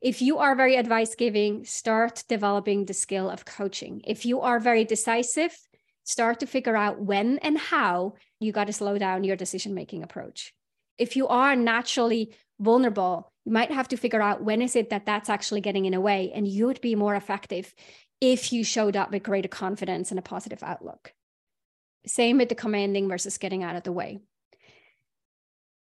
If 0.02 0.22
you 0.22 0.38
are 0.38 0.56
very 0.56 0.76
advice 0.76 1.16
giving 1.16 1.66
start 1.66 2.24
developing 2.30 2.86
the 2.86 2.94
skill 2.94 3.30
of 3.30 3.46
coaching. 3.46 4.02
If 4.06 4.26
you 4.26 4.42
are 4.42 4.60
very 4.60 4.86
decisive 4.86 5.58
start 6.04 6.40
to 6.40 6.48
figure 6.48 6.78
out 6.78 7.02
when 7.02 7.38
and 7.40 7.58
how 7.58 8.14
you 8.40 8.52
got 8.54 8.68
to 8.68 8.74
slow 8.74 8.98
down 8.98 9.26
your 9.26 9.36
decision 9.36 9.74
making 9.74 10.04
approach. 10.04 10.54
If 10.98 11.16
you 11.16 11.28
are 11.28 11.56
naturally 11.56 12.34
vulnerable, 12.60 13.32
you 13.44 13.52
might 13.52 13.72
have 13.72 13.90
to 13.90 13.98
figure 13.98 14.22
out 14.22 14.44
when 14.44 14.62
is 14.62 14.76
it 14.76 14.90
that 14.90 15.06
that's 15.06 15.30
actually 15.30 15.62
getting 15.62 15.86
in 15.86 15.94
a 15.94 16.02
way, 16.02 16.32
and 16.34 16.48
you 16.48 16.66
would 16.66 16.82
be 16.82 16.96
more 16.96 17.16
effective 17.16 17.74
if 18.21 18.51
you 18.51 18.63
showed 18.63 18.95
up 18.95 19.12
with 19.12 19.23
greater 19.23 19.47
confidence 19.47 20.12
and 20.12 20.19
a 20.19 20.23
positive 20.23 20.63
outlook. 20.63 21.13
Same 22.06 22.38
with 22.38 22.49
the 22.49 22.56
commanding 22.56 23.08
versus 23.08 23.38
getting 23.38 23.63
out 23.63 23.75
of 23.75 23.84
the 23.84 23.91
way. 23.91 24.19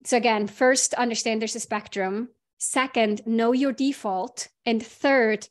So, 0.05 0.17
again, 0.17 0.47
first, 0.47 0.93
understand 0.93 1.41
there's 1.41 1.55
a 1.55 1.59
spectrum. 1.59 2.29
Second, 2.57 3.25
know 3.25 3.51
your 3.51 3.73
default. 3.73 4.49
And 4.65 4.85
third, 4.85 5.47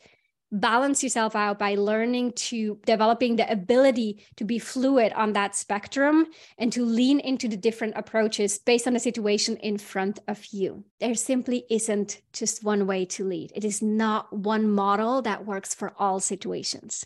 balance 0.50 1.02
yourself 1.02 1.36
out 1.36 1.58
by 1.58 1.74
learning 1.74 2.32
to 2.32 2.78
developing 2.86 3.36
the 3.36 3.50
ability 3.50 4.24
to 4.36 4.44
be 4.44 4.58
fluid 4.58 5.12
on 5.12 5.32
that 5.32 5.54
spectrum 5.54 6.26
and 6.56 6.72
to 6.72 6.84
lean 6.84 7.20
into 7.20 7.48
the 7.48 7.56
different 7.56 7.94
approaches 7.96 8.58
based 8.58 8.86
on 8.86 8.94
the 8.94 9.00
situation 9.00 9.56
in 9.58 9.78
front 9.78 10.18
of 10.26 10.46
you. 10.46 10.84
There 11.00 11.14
simply 11.14 11.64
isn't 11.70 12.20
just 12.32 12.64
one 12.64 12.86
way 12.86 13.04
to 13.06 13.24
lead. 13.24 13.52
It 13.54 13.64
is 13.64 13.82
not 13.82 14.32
one 14.32 14.70
model 14.70 15.22
that 15.22 15.46
works 15.46 15.74
for 15.74 15.92
all 15.98 16.20
situations. 16.20 17.04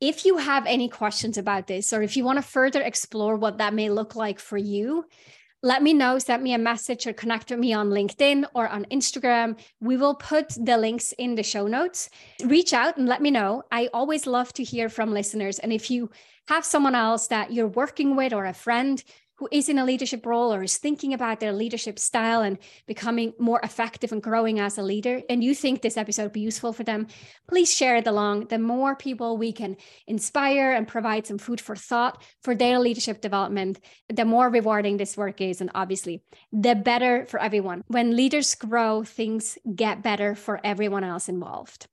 If 0.00 0.26
you 0.26 0.36
have 0.36 0.66
any 0.66 0.88
questions 0.88 1.38
about 1.38 1.66
this, 1.66 1.92
or 1.92 2.02
if 2.02 2.16
you 2.16 2.24
want 2.24 2.36
to 2.36 2.42
further 2.42 2.82
explore 2.82 3.36
what 3.36 3.58
that 3.58 3.72
may 3.72 3.88
look 3.88 4.14
like 4.14 4.38
for 4.38 4.58
you, 4.58 5.06
let 5.62 5.82
me 5.82 5.92
know, 5.92 6.18
send 6.18 6.42
me 6.42 6.54
a 6.54 6.58
message 6.58 7.06
or 7.06 7.12
connect 7.12 7.50
with 7.50 7.58
me 7.58 7.72
on 7.72 7.90
LinkedIn 7.90 8.44
or 8.54 8.68
on 8.68 8.84
Instagram. 8.86 9.58
We 9.80 9.96
will 9.96 10.14
put 10.14 10.50
the 10.50 10.76
links 10.76 11.12
in 11.12 11.34
the 11.34 11.42
show 11.42 11.66
notes. 11.66 12.10
Reach 12.44 12.72
out 12.72 12.96
and 12.96 13.08
let 13.08 13.22
me 13.22 13.30
know. 13.30 13.62
I 13.72 13.88
always 13.92 14.26
love 14.26 14.52
to 14.54 14.62
hear 14.62 14.88
from 14.88 15.12
listeners. 15.12 15.58
And 15.58 15.72
if 15.72 15.90
you 15.90 16.10
have 16.48 16.64
someone 16.64 16.94
else 16.94 17.28
that 17.28 17.52
you're 17.52 17.66
working 17.66 18.16
with 18.16 18.32
or 18.32 18.44
a 18.44 18.52
friend 18.52 19.02
who 19.36 19.48
is 19.52 19.68
in 19.68 19.78
a 19.78 19.84
leadership 19.84 20.24
role 20.24 20.52
or 20.52 20.62
is 20.62 20.78
thinking 20.78 21.12
about 21.12 21.40
their 21.40 21.52
leadership 21.52 21.98
style 21.98 22.40
and 22.40 22.58
becoming 22.86 23.32
more 23.38 23.60
effective 23.62 24.12
and 24.12 24.22
growing 24.22 24.60
as 24.60 24.78
a 24.78 24.82
leader, 24.82 25.22
and 25.28 25.44
you 25.44 25.54
think 25.54 25.82
this 25.82 25.96
episode 25.96 26.24
would 26.24 26.32
be 26.32 26.40
useful 26.40 26.72
for 26.72 26.84
them, 26.84 27.06
please 27.48 27.72
share 27.72 27.96
it 27.96 28.06
along. 28.06 28.46
The 28.46 28.58
more 28.58 28.96
people 28.96 29.36
we 29.36 29.52
can 29.52 29.76
inspire 30.06 30.72
and 30.72 30.88
provide 30.88 31.26
some 31.26 31.38
food 31.38 31.60
for 31.60 31.76
thought 31.76 32.22
for 32.42 32.54
their 32.54 32.78
leadership 32.78 33.20
development, 33.20 33.78
the 34.08 34.24
more 34.24 34.48
rewarding 34.48 34.96
this 34.96 35.16
work 35.16 35.40
is. 35.40 35.60
And 35.60 35.70
obviously, 35.74 36.22
the 36.52 36.74
better 36.74 37.26
for 37.26 37.40
everyone. 37.40 37.82
When 37.88 38.16
leaders 38.16 38.54
grow, 38.54 39.04
things 39.04 39.58
get 39.74 40.02
better 40.02 40.34
for 40.34 40.60
everyone 40.64 41.04
else 41.04 41.28
involved. 41.28 41.86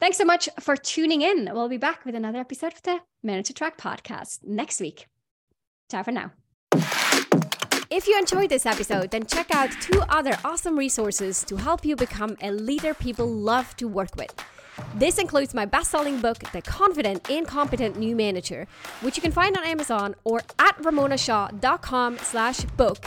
Thanks 0.00 0.16
so 0.16 0.24
much 0.24 0.48
for 0.60 0.76
tuning 0.76 1.22
in. 1.22 1.50
We'll 1.52 1.68
be 1.68 1.76
back 1.76 2.04
with 2.04 2.14
another 2.14 2.38
episode 2.38 2.72
of 2.72 2.82
the 2.82 3.00
Manager 3.22 3.52
Track 3.52 3.76
podcast 3.76 4.38
next 4.44 4.80
week. 4.80 5.06
Ciao 5.90 6.02
for 6.02 6.12
now. 6.12 6.45
If 7.88 8.08
you 8.08 8.18
enjoyed 8.18 8.50
this 8.50 8.66
episode, 8.66 9.12
then 9.12 9.26
check 9.26 9.54
out 9.54 9.70
two 9.80 10.02
other 10.08 10.36
awesome 10.44 10.76
resources 10.76 11.44
to 11.44 11.54
help 11.56 11.84
you 11.84 11.94
become 11.94 12.36
a 12.42 12.50
leader 12.50 12.94
people 12.94 13.28
love 13.28 13.76
to 13.76 13.86
work 13.86 14.16
with. 14.16 14.34
This 14.96 15.18
includes 15.18 15.54
my 15.54 15.66
best-selling 15.66 16.20
book, 16.20 16.38
The 16.52 16.62
Confident 16.62 17.30
and 17.30 17.46
Competent 17.46 17.96
New 17.96 18.16
Manager, 18.16 18.66
which 19.02 19.16
you 19.16 19.22
can 19.22 19.30
find 19.30 19.56
on 19.56 19.64
Amazon 19.64 20.16
or 20.24 20.42
at 20.58 20.76
ramonashaw.com 20.82 22.18
slash 22.18 22.60
book, 22.76 23.04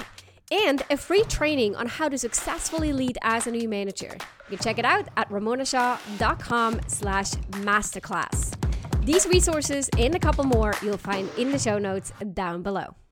and 0.50 0.82
a 0.90 0.96
free 0.96 1.24
training 1.24 1.76
on 1.76 1.88
how 1.88 2.08
to 2.08 2.18
successfully 2.18 2.94
lead 2.94 3.18
as 3.22 3.48
a 3.48 3.52
new 3.52 3.68
manager. 3.68 4.16
You 4.50 4.58
can 4.58 4.64
check 4.64 4.80
it 4.80 4.86
out 4.86 5.10
at 5.18 5.30
ramonashaw.com 5.30 6.82
slash 6.88 7.32
masterclass. 7.52 8.56
These 9.06 9.28
resources 9.28 9.90
and 9.98 10.16
a 10.16 10.20
couple 10.20 10.46
more 10.46 10.74
you'll 10.82 10.98
find 10.98 11.30
in 11.38 11.52
the 11.52 11.60
show 11.60 11.78
notes 11.78 12.14
down 12.34 12.64
below. 12.64 12.96